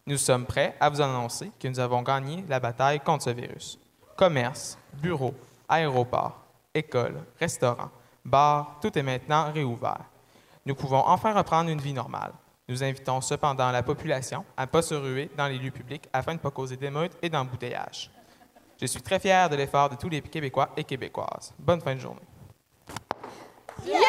nous 0.06 0.16
sommes 0.16 0.46
prêts 0.46 0.76
à 0.78 0.90
vous 0.90 1.00
annoncer 1.00 1.50
que 1.58 1.66
nous 1.66 1.80
avons 1.80 2.02
gagné 2.02 2.44
la 2.48 2.60
bataille 2.60 3.00
contre 3.00 3.24
ce 3.24 3.30
virus. 3.30 3.80
Commerce, 4.16 4.78
bureaux, 5.02 5.34
aéroports, 5.68 6.38
écoles, 6.72 7.20
restaurants, 7.40 7.90
bars, 8.24 8.78
tout 8.80 8.96
est 8.96 9.02
maintenant 9.02 9.50
réouvert. 9.52 10.04
Nous 10.64 10.76
pouvons 10.76 11.02
enfin 11.04 11.34
reprendre 11.34 11.68
une 11.68 11.80
vie 11.80 11.94
normale. 11.94 12.30
Nous 12.70 12.84
invitons 12.84 13.20
cependant 13.20 13.72
la 13.72 13.82
population 13.82 14.44
à 14.56 14.64
ne 14.64 14.70
pas 14.70 14.80
se 14.80 14.94
ruer 14.94 15.28
dans 15.36 15.48
les 15.48 15.58
lieux 15.58 15.72
publics 15.72 16.08
afin 16.12 16.34
de 16.34 16.36
ne 16.36 16.42
pas 16.42 16.52
causer 16.52 16.76
d'émeutes 16.76 17.16
et 17.20 17.28
d'embouteillages. 17.28 18.12
Je 18.80 18.86
suis 18.86 19.02
très 19.02 19.18
fier 19.18 19.50
de 19.50 19.56
l'effort 19.56 19.88
de 19.88 19.96
tous 19.96 20.08
les 20.08 20.22
Québécois 20.22 20.68
et 20.76 20.84
Québécoises. 20.84 21.52
Bonne 21.58 21.80
fin 21.80 21.96
de 21.96 21.98
journée. 21.98 22.22
Yes! 23.84 24.00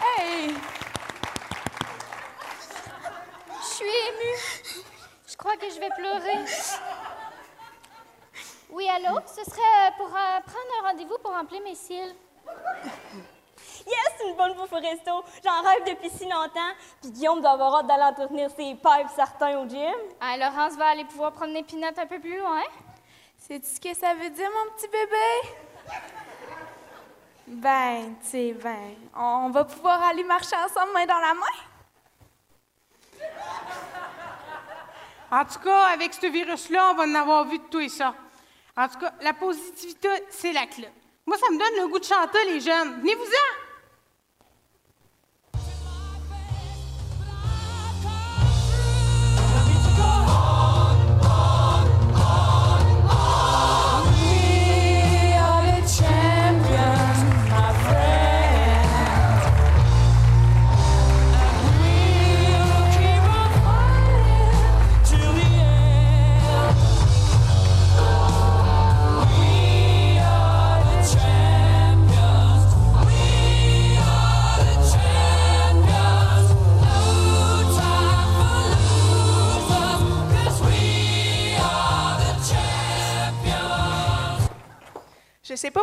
Hey! 0.00 0.54
Je 3.60 3.66
suis 3.66 3.84
émue. 3.84 4.84
Je 5.28 5.36
crois 5.36 5.56
que 5.58 5.68
je 5.68 5.78
vais 5.78 5.90
pleurer. 5.94 6.38
Oui, 8.70 8.88
allô? 8.88 9.20
Ce 9.26 9.44
serait 9.44 9.60
euh, 9.60 9.90
pour 9.98 10.08
euh, 10.08 10.40
prendre 10.40 10.72
un 10.80 10.88
rendez-vous 10.88 11.18
pour 11.22 11.32
remplir 11.32 11.60
mes 11.62 11.74
cils. 11.74 12.14
Yes, 13.86 14.26
une 14.26 14.36
bonne 14.36 14.54
bouffe 14.54 14.72
au 14.72 14.76
resto. 14.76 15.24
J'en 15.44 15.62
rêve 15.62 15.84
depuis 15.86 16.10
si 16.10 16.24
longtemps. 16.24 16.72
Puis 17.00 17.10
Guillaume 17.10 17.40
doit 17.40 17.52
avoir 17.52 17.76
hâte 17.76 17.86
d'aller 17.86 18.04
entretenir 18.04 18.50
ses 18.50 18.74
pipes 18.74 19.10
certains 19.14 19.58
au 19.58 19.68
gym. 19.68 19.94
Ah, 20.20 20.36
Laurence 20.36 20.74
va 20.76 20.88
aller 20.88 21.04
pouvoir 21.04 21.32
promener 21.32 21.62
Pinot 21.62 21.88
un 21.96 22.06
peu 22.06 22.18
plus 22.18 22.38
loin. 22.38 22.62
Sais-tu 23.36 23.66
ce 23.66 23.80
que 23.80 23.94
ça 23.94 24.14
veut 24.14 24.30
dire, 24.30 24.48
mon 24.50 24.72
petit 24.74 24.88
bébé? 24.88 25.26
Ben, 27.48 28.14
tu 28.22 28.28
sais, 28.28 28.52
ben, 28.52 28.94
on 29.16 29.50
va 29.50 29.64
pouvoir 29.64 30.02
aller 30.04 30.22
marcher 30.22 30.56
ensemble 30.56 30.92
main 30.92 31.06
dans 31.06 31.18
la 31.18 31.34
main. 31.34 31.58
En 35.32 35.44
tout 35.44 35.58
cas, 35.58 35.86
avec 35.86 36.14
ce 36.14 36.26
virus-là, 36.26 36.90
on 36.92 36.94
va 36.94 37.04
en 37.04 37.14
avoir 37.14 37.44
vu 37.44 37.58
de 37.58 37.64
tout 37.64 37.80
et 37.80 37.88
ça. 37.88 38.14
En 38.76 38.86
tout 38.88 38.98
cas, 38.98 39.12
la 39.22 39.32
positivité, 39.32 40.08
c'est 40.30 40.52
la 40.52 40.66
clé. 40.66 40.88
Moi, 41.26 41.36
ça 41.36 41.50
me 41.50 41.58
donne 41.58 41.82
le 41.82 41.88
goût 41.88 41.98
de 41.98 42.04
chanter, 42.04 42.44
les 42.44 42.60
jeunes. 42.60 43.00
Venez-vous-en! 43.00 43.61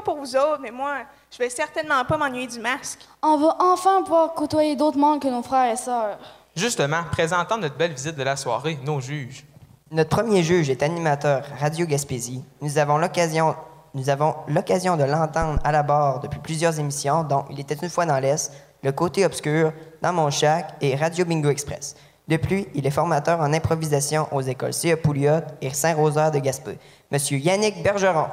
Pour 0.09 0.17
vous 0.17 0.35
autres, 0.35 0.59
mais 0.59 0.71
moi, 0.71 1.03
je 1.31 1.37
vais 1.37 1.51
certainement 1.51 2.03
pas 2.03 2.17
m'ennuyer 2.17 2.47
du 2.47 2.59
masque. 2.59 2.99
On 3.21 3.37
va 3.37 3.55
enfin 3.59 4.01
pouvoir 4.01 4.33
côtoyer 4.33 4.75
d'autres 4.75 4.97
mondes 4.97 5.21
que 5.21 5.27
nos 5.27 5.43
frères 5.43 5.71
et 5.71 5.75
sœurs. 5.75 6.17
Justement, 6.55 7.03
présentant 7.11 7.59
notre 7.59 7.75
belle 7.75 7.93
visite 7.93 8.15
de 8.15 8.23
la 8.23 8.35
soirée, 8.35 8.79
nos 8.83 8.99
juges. 8.99 9.45
Notre 9.91 10.09
premier 10.09 10.41
juge 10.41 10.71
est 10.71 10.81
animateur 10.81 11.43
Radio 11.59 11.85
Gaspésie. 11.85 12.43
Nous 12.61 12.79
avons 12.79 12.97
l'occasion 12.97 13.55
nous 13.95 14.09
avons 14.09 14.35
l'occasion 14.47 14.97
de 14.97 15.03
l'entendre 15.03 15.59
à 15.63 15.71
la 15.71 15.81
barre 15.81 16.19
depuis 16.19 16.39
plusieurs 16.39 16.79
émissions, 16.79 17.23
dont 17.23 17.45
Il 17.49 17.59
était 17.59 17.73
une 17.75 17.89
fois 17.89 18.05
dans 18.05 18.19
l'Est, 18.19 18.51
Le 18.83 18.91
Côté 18.91 19.25
Obscur, 19.25 19.73
Dans 20.03 20.13
mon 20.13 20.29
chac 20.29 20.75
et 20.81 20.95
Radio 20.95 21.25
Bingo 21.25 21.49
Express. 21.49 21.95
Depuis, 22.27 22.67
il 22.75 22.85
est 22.85 22.91
formateur 22.91 23.39
en 23.39 23.51
improvisation 23.51 24.27
aux 24.31 24.41
écoles 24.41 24.73
CE 24.73 24.95
Pouliot 24.95 25.41
et 25.61 25.71
Saint-Rosaire 25.71 26.29
de 26.29 26.37
Gaspé. 26.37 26.77
Monsieur 27.11 27.39
Yannick 27.39 27.81
Bergeron. 27.81 28.27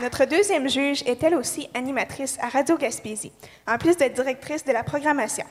Notre 0.00 0.26
deuxième 0.26 0.68
juge 0.68 1.02
est 1.06 1.24
elle 1.24 1.34
aussi 1.34 1.68
animatrice 1.74 2.38
à 2.40 2.48
Radio 2.48 2.76
Gaspésie, 2.76 3.32
en 3.66 3.78
plus 3.78 3.96
d'être 3.96 4.14
directrice 4.14 4.64
de 4.64 4.70
la 4.70 4.84
programmation? 4.84 5.44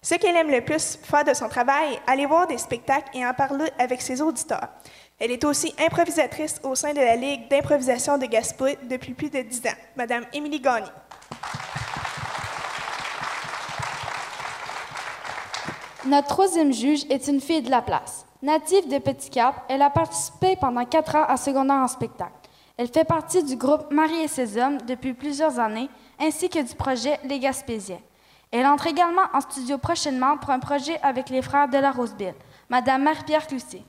Ce 0.00 0.14
qu'elle 0.14 0.36
aime 0.36 0.52
le 0.52 0.60
plus 0.60 1.00
faire 1.02 1.24
de 1.24 1.34
son 1.34 1.48
travail, 1.48 1.98
aller 2.06 2.24
voir 2.24 2.46
des 2.46 2.58
spectacles 2.58 3.10
et 3.12 3.26
en 3.26 3.34
parler 3.34 3.68
avec 3.76 4.00
ses 4.00 4.22
auditeurs. 4.22 4.68
Elle 5.18 5.32
est 5.32 5.44
aussi 5.44 5.74
improvisatrice 5.84 6.60
au 6.62 6.76
sein 6.76 6.92
de 6.92 7.00
la 7.00 7.16
Ligue 7.16 7.48
d'improvisation 7.48 8.18
de 8.18 8.26
Gaspé 8.26 8.78
depuis 8.84 9.14
plus 9.14 9.30
de 9.30 9.40
dix 9.40 9.66
ans. 9.66 9.76
Madame 9.96 10.26
Émilie 10.32 10.60
Gagné. 10.60 10.86
Notre 16.06 16.28
troisième 16.28 16.72
juge 16.72 17.04
est 17.10 17.26
une 17.26 17.40
fille 17.40 17.62
de 17.62 17.70
la 17.70 17.82
place. 17.82 18.24
Native 18.42 18.88
de 18.88 18.98
Petit 18.98 19.30
Cap, 19.30 19.64
elle 19.68 19.82
a 19.82 19.90
participé 19.90 20.54
pendant 20.54 20.84
quatre 20.84 21.16
ans 21.16 21.24
à 21.24 21.36
secondaire 21.36 21.78
en 21.78 21.88
spectacle. 21.88 22.30
Elle 22.78 22.86
fait 22.86 23.04
partie 23.04 23.42
du 23.42 23.56
groupe 23.56 23.90
Marie 23.90 24.20
et 24.20 24.28
ses 24.28 24.56
hommes 24.56 24.78
depuis 24.82 25.12
plusieurs 25.12 25.58
années, 25.58 25.90
ainsi 26.20 26.48
que 26.48 26.60
du 26.60 26.76
projet 26.76 27.18
Les 27.24 27.40
Gaspésiens. 27.40 27.98
Elle 28.52 28.66
entre 28.66 28.86
également 28.86 29.24
en 29.34 29.40
studio 29.40 29.78
prochainement 29.78 30.38
pour 30.38 30.50
un 30.50 30.60
projet 30.60 30.96
avec 31.02 31.28
les 31.28 31.42
frères 31.42 31.68
de 31.68 31.76
la 31.76 31.90
Rosebille, 31.90 32.36
Madame 32.68 33.02
Marie-Pierre 33.02 33.48
Cloutier. 33.48 33.84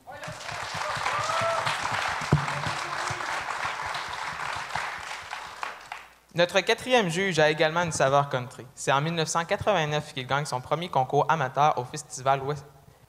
Notre 6.34 6.60
quatrième 6.62 7.10
juge 7.10 7.38
a 7.38 7.52
également 7.52 7.84
une 7.84 7.92
saveur 7.92 8.28
country. 8.28 8.66
C'est 8.74 8.92
en 8.92 9.02
1989 9.02 10.16
qu'il 10.16 10.26
gagne 10.26 10.46
son 10.46 10.62
premier 10.62 10.90
concours 10.90 11.28
amateur 11.30 11.78
au 11.78 11.84
Festival 11.84 12.42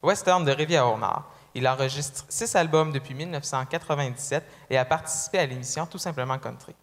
Western 0.02 0.44
de 0.44 0.52
Rivière-au-Nord. 0.52 1.24
Il 1.54 1.66
enregistre 1.68 2.24
six 2.28 2.54
albums 2.54 2.92
depuis 2.92 3.14
1997 3.14 4.44
et 4.70 4.78
a 4.78 4.84
participé 4.84 5.38
à 5.38 5.46
l'émission 5.46 5.86
Tout 5.86 5.98
simplement 5.98 6.38
Country. 6.38 6.74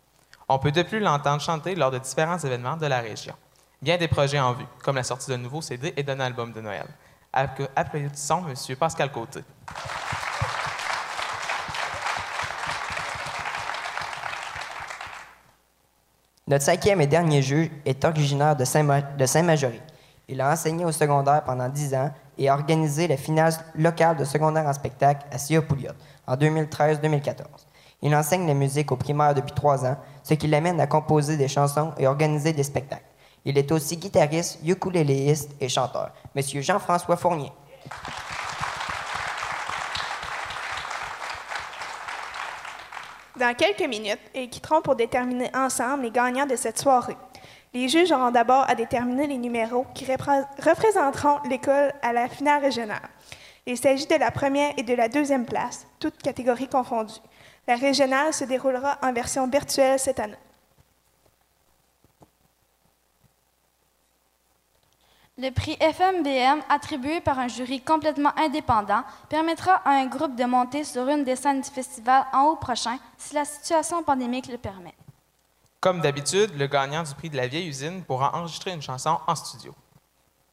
On 0.49 0.59
peut 0.59 0.71
de 0.71 0.83
plus 0.83 0.99
l'entendre 0.99 1.41
chanter 1.41 1.75
lors 1.75 1.91
de 1.91 1.99
différents 1.99 2.37
événements 2.37 2.77
de 2.77 2.85
la 2.85 2.99
région. 2.99 3.33
Bien 3.81 3.97
des 3.97 4.07
projets 4.07 4.39
en 4.39 4.53
vue, 4.53 4.65
comme 4.83 4.95
la 4.95 5.03
sortie 5.03 5.29
d'un 5.29 5.37
nouveau 5.37 5.61
CD 5.61 5.93
et 5.95 6.03
d'un 6.03 6.19
album 6.19 6.51
de 6.51 6.61
Noël. 6.61 6.87
Applaudissons 7.31 8.43
M. 8.47 8.75
Pascal 8.75 9.11
Côté. 9.11 9.43
Notre 16.47 16.63
cinquième 16.63 17.01
et 17.01 17.07
dernier 17.07 17.41
juge 17.41 17.69
est 17.85 18.03
originaire 18.05 18.55
de 18.55 18.63
Saint-Majory. 18.63 19.81
Il 20.29 20.39
a 20.39 20.51
enseigné 20.51 20.85
au 20.85 20.91
secondaire 20.93 21.43
pendant 21.43 21.67
dix 21.67 21.93
ans 21.93 22.11
et 22.37 22.49
a 22.49 22.53
organisé 22.53 23.07
la 23.07 23.17
finale 23.17 23.53
locale 23.75 24.17
de 24.17 24.25
secondaire 24.25 24.65
en 24.65 24.73
spectacle 24.73 25.25
à 25.31 25.37
Sia 25.37 25.61
Pouliot 25.61 25.91
en 26.27 26.35
2013-2014. 26.35 27.43
Il 28.01 28.15
enseigne 28.15 28.45
la 28.45 28.53
musique 28.53 28.91
au 28.91 28.95
primaire 28.95 29.33
depuis 29.33 29.53
trois 29.53 29.85
ans, 29.85 29.97
ce 30.23 30.35
qui 30.35 30.47
l'amène 30.47 30.79
à 30.79 30.87
composer 30.87 31.37
des 31.37 31.47
chansons 31.47 31.93
et 31.97 32.07
organiser 32.07 32.53
des 32.53 32.63
spectacles. 32.63 33.03
Il 33.45 33.57
est 33.57 33.71
aussi 33.71 33.97
guitariste, 33.97 34.59
ukuléléiste 34.63 35.51
et 35.59 35.69
chanteur. 35.69 36.11
Monsieur 36.35 36.61
Jean-François 36.61 37.15
Fournier. 37.15 37.51
Dans 43.39 43.55
quelques 43.55 43.87
minutes, 43.87 44.19
ils 44.33 44.49
quitteront 44.49 44.81
pour 44.81 44.95
déterminer 44.95 45.49
ensemble 45.55 46.03
les 46.03 46.11
gagnants 46.11 46.47
de 46.47 46.55
cette 46.55 46.79
soirée. 46.79 47.15
Les 47.73 47.89
juges 47.89 48.11
auront 48.11 48.31
d'abord 48.31 48.69
à 48.69 48.75
déterminer 48.75 49.27
les 49.27 49.37
numéros 49.37 49.85
qui 49.93 50.05
représenteront 50.05 51.39
l'école 51.49 51.93
à 52.01 52.13
la 52.13 52.27
finale 52.27 52.61
régionale. 52.61 53.09
Il 53.65 53.77
s'agit 53.77 54.07
de 54.07 54.15
la 54.15 54.31
première 54.31 54.73
et 54.77 54.83
de 54.83 54.93
la 54.93 55.09
deuxième 55.09 55.45
place, 55.45 55.85
toutes 55.99 56.17
catégories 56.17 56.69
confondues. 56.69 57.19
La 57.67 57.75
régionale 57.75 58.33
se 58.33 58.45
déroulera 58.45 58.97
en 59.01 59.11
version 59.11 59.45
virtuelle 59.47 59.99
cette 59.99 60.19
année. 60.19 60.37
Le 65.39 65.51
prix 65.51 65.77
FMBM, 65.79 66.63
attribué 66.67 67.21
par 67.21 67.37
un 67.37 67.47
jury 67.47 67.79
complètement 67.81 68.31
indépendant, 68.37 69.03
permettra 69.29 69.73
à 69.85 69.91
un 69.91 70.07
groupe 70.07 70.35
de 70.35 70.45
monter 70.45 70.83
sur 70.83 71.07
une 71.09 71.23
des 71.23 71.35
scènes 71.35 71.61
du 71.61 71.69
festival 71.69 72.25
en 72.33 72.45
août 72.47 72.59
prochain 72.59 72.97
si 73.17 73.35
la 73.35 73.45
situation 73.45 74.01
pandémique 74.01 74.47
le 74.47 74.57
permet. 74.57 74.95
Comme 75.87 76.01
d'habitude, 76.01 76.51
le 76.59 76.67
gagnant 76.67 77.01
du 77.01 77.15
prix 77.15 77.29
de 77.29 77.37
la 77.37 77.47
vieille 77.47 77.69
usine 77.69 78.03
pourra 78.03 78.35
enregistrer 78.35 78.71
une 78.71 78.81
chanson 78.81 79.19
en 79.25 79.35
studio. 79.35 79.73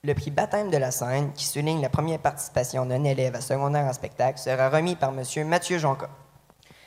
Le 0.04 0.14
prix 0.14 0.30
baptême 0.30 0.70
de 0.70 0.76
la 0.76 0.92
scène, 0.92 1.32
qui 1.32 1.44
souligne 1.44 1.82
la 1.82 1.88
première 1.88 2.20
participation 2.20 2.86
d'un 2.86 3.02
élève 3.02 3.34
à 3.34 3.40
secondaire 3.40 3.84
en 3.84 3.92
spectacle, 3.92 4.38
sera 4.38 4.70
remis 4.70 4.94
par 4.94 5.10
M. 5.10 5.48
Mathieu 5.48 5.76
Jonca. 5.78 6.08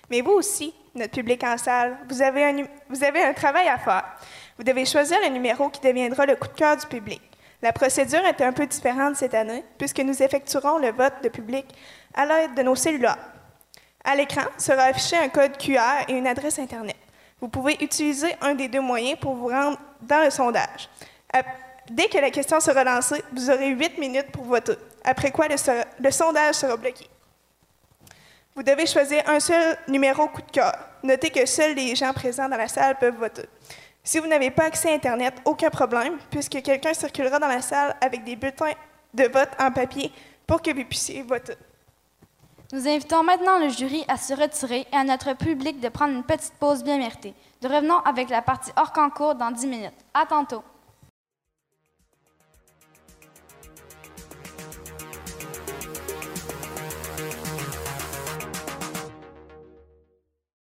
Mais 0.10 0.22
vous 0.22 0.32
aussi, 0.32 0.74
notre 0.96 1.12
public 1.12 1.44
en 1.44 1.58
salle, 1.58 1.98
vous 2.08 2.22
avez, 2.22 2.46
un, 2.46 2.64
vous 2.88 3.04
avez 3.04 3.22
un 3.22 3.34
travail 3.34 3.68
à 3.68 3.78
faire. 3.78 4.06
Vous 4.58 4.64
devez 4.64 4.86
choisir 4.86 5.18
le 5.26 5.28
numéro 5.28 5.68
qui 5.68 5.82
deviendra 5.82 6.26
le 6.26 6.38
coup 6.38 6.48
de 6.48 6.54
cœur 6.54 6.78
du 6.78 6.88
public. 6.88 7.22
La 7.62 7.74
procédure 7.74 8.26
est 8.26 8.40
un 8.40 8.54
peu 8.54 8.66
différente 8.66 9.18
cette 9.18 9.34
année, 9.34 9.66
puisque 9.78 10.00
nous 10.00 10.24
effectuerons 10.24 10.78
le 10.78 10.94
vote 10.94 11.22
de 11.22 11.28
public 11.28 11.66
à 12.14 12.26
l'aide 12.26 12.56
de 12.56 12.64
nos 12.64 12.76
cellulaires. 12.76 13.20
À 14.06 14.16
l'écran 14.16 14.44
sera 14.58 14.84
affiché 14.84 15.18
un 15.18 15.28
code 15.28 15.58
QR 15.58 16.06
et 16.08 16.14
une 16.14 16.28
adresse 16.28 16.60
Internet. 16.60 16.96
Vous 17.40 17.48
pouvez 17.50 17.78
utiliser 17.84 18.36
un 18.42 18.56
des 18.56 18.68
deux 18.68 18.82
moyens 18.82 19.20
pour 19.20 19.36
vous 19.36 19.48
rendre 19.48 19.78
dans 20.02 20.24
le 20.24 20.30
sondage. 20.30 20.90
Dès 21.90 22.08
que 22.10 22.18
la 22.18 22.32
question 22.32 22.60
sera 22.60 22.84
lancée, 22.84 23.24
vous 23.32 23.50
aurez 23.50 23.70
huit 23.70 23.98
minutes 23.98 24.32
pour 24.32 24.44
voter, 24.44 24.76
après 25.04 25.32
quoi 25.32 25.48
le, 25.48 25.56
le 26.00 26.12
sondage 26.12 26.56
sera 26.56 26.76
bloqué. 26.76 27.08
Vous 28.56 28.64
devez 28.64 28.88
choisir 28.88 29.22
un 29.30 29.40
seul 29.40 29.78
numéro 29.88 30.28
coup 30.28 30.42
de 30.42 30.52
cœur. 30.52 30.74
Notez 31.04 31.30
que 31.30 31.46
seuls 31.46 31.76
les 31.76 31.96
gens 31.96 32.12
présents 32.12 32.50
dans 32.50 32.58
la 32.58 32.68
salle 32.68 32.98
peuvent 32.98 33.16
voter. 33.16 33.46
Si 34.04 34.20
vous 34.20 34.28
n'avez 34.28 34.50
pas 34.50 34.64
accès 34.64 34.90
à 34.90 34.96
Internet, 34.96 35.36
aucun 35.46 35.70
problème, 35.70 36.18
puisque 36.32 36.62
quelqu'un 36.64 36.94
circulera 36.94 37.40
dans 37.40 37.48
la 37.48 37.62
salle 37.62 37.96
avec 38.02 38.24
des 38.24 38.36
bulletins 38.36 38.74
de 39.14 39.26
vote 39.26 39.50
en 39.60 39.72
papier 39.72 40.12
pour 40.48 40.62
que 40.62 40.72
vous 40.72 40.86
puissiez 40.86 41.22
voter. 41.22 41.54
Nous 42.74 42.86
invitons 42.86 43.24
maintenant 43.24 43.60
le 43.60 43.70
jury 43.70 44.04
à 44.10 44.18
se 44.18 44.34
retirer 44.34 44.86
et 44.92 44.96
à 44.96 45.06
notre 45.06 45.34
public 45.38 45.80
de 45.80 45.88
prendre 45.88 46.14
une 46.14 46.24
petite 46.24 46.54
pause 46.60 46.84
bien 46.84 46.98
méritée. 46.98 47.34
Nous 47.64 47.70
revenons 47.70 48.00
avec 48.00 48.30
la 48.30 48.42
partie 48.42 48.72
hors 48.76 48.92
concours 48.92 49.36
dans 49.36 49.52
10 49.52 49.68
minutes. 49.68 49.94
À 50.14 50.26
tantôt! 50.26 50.64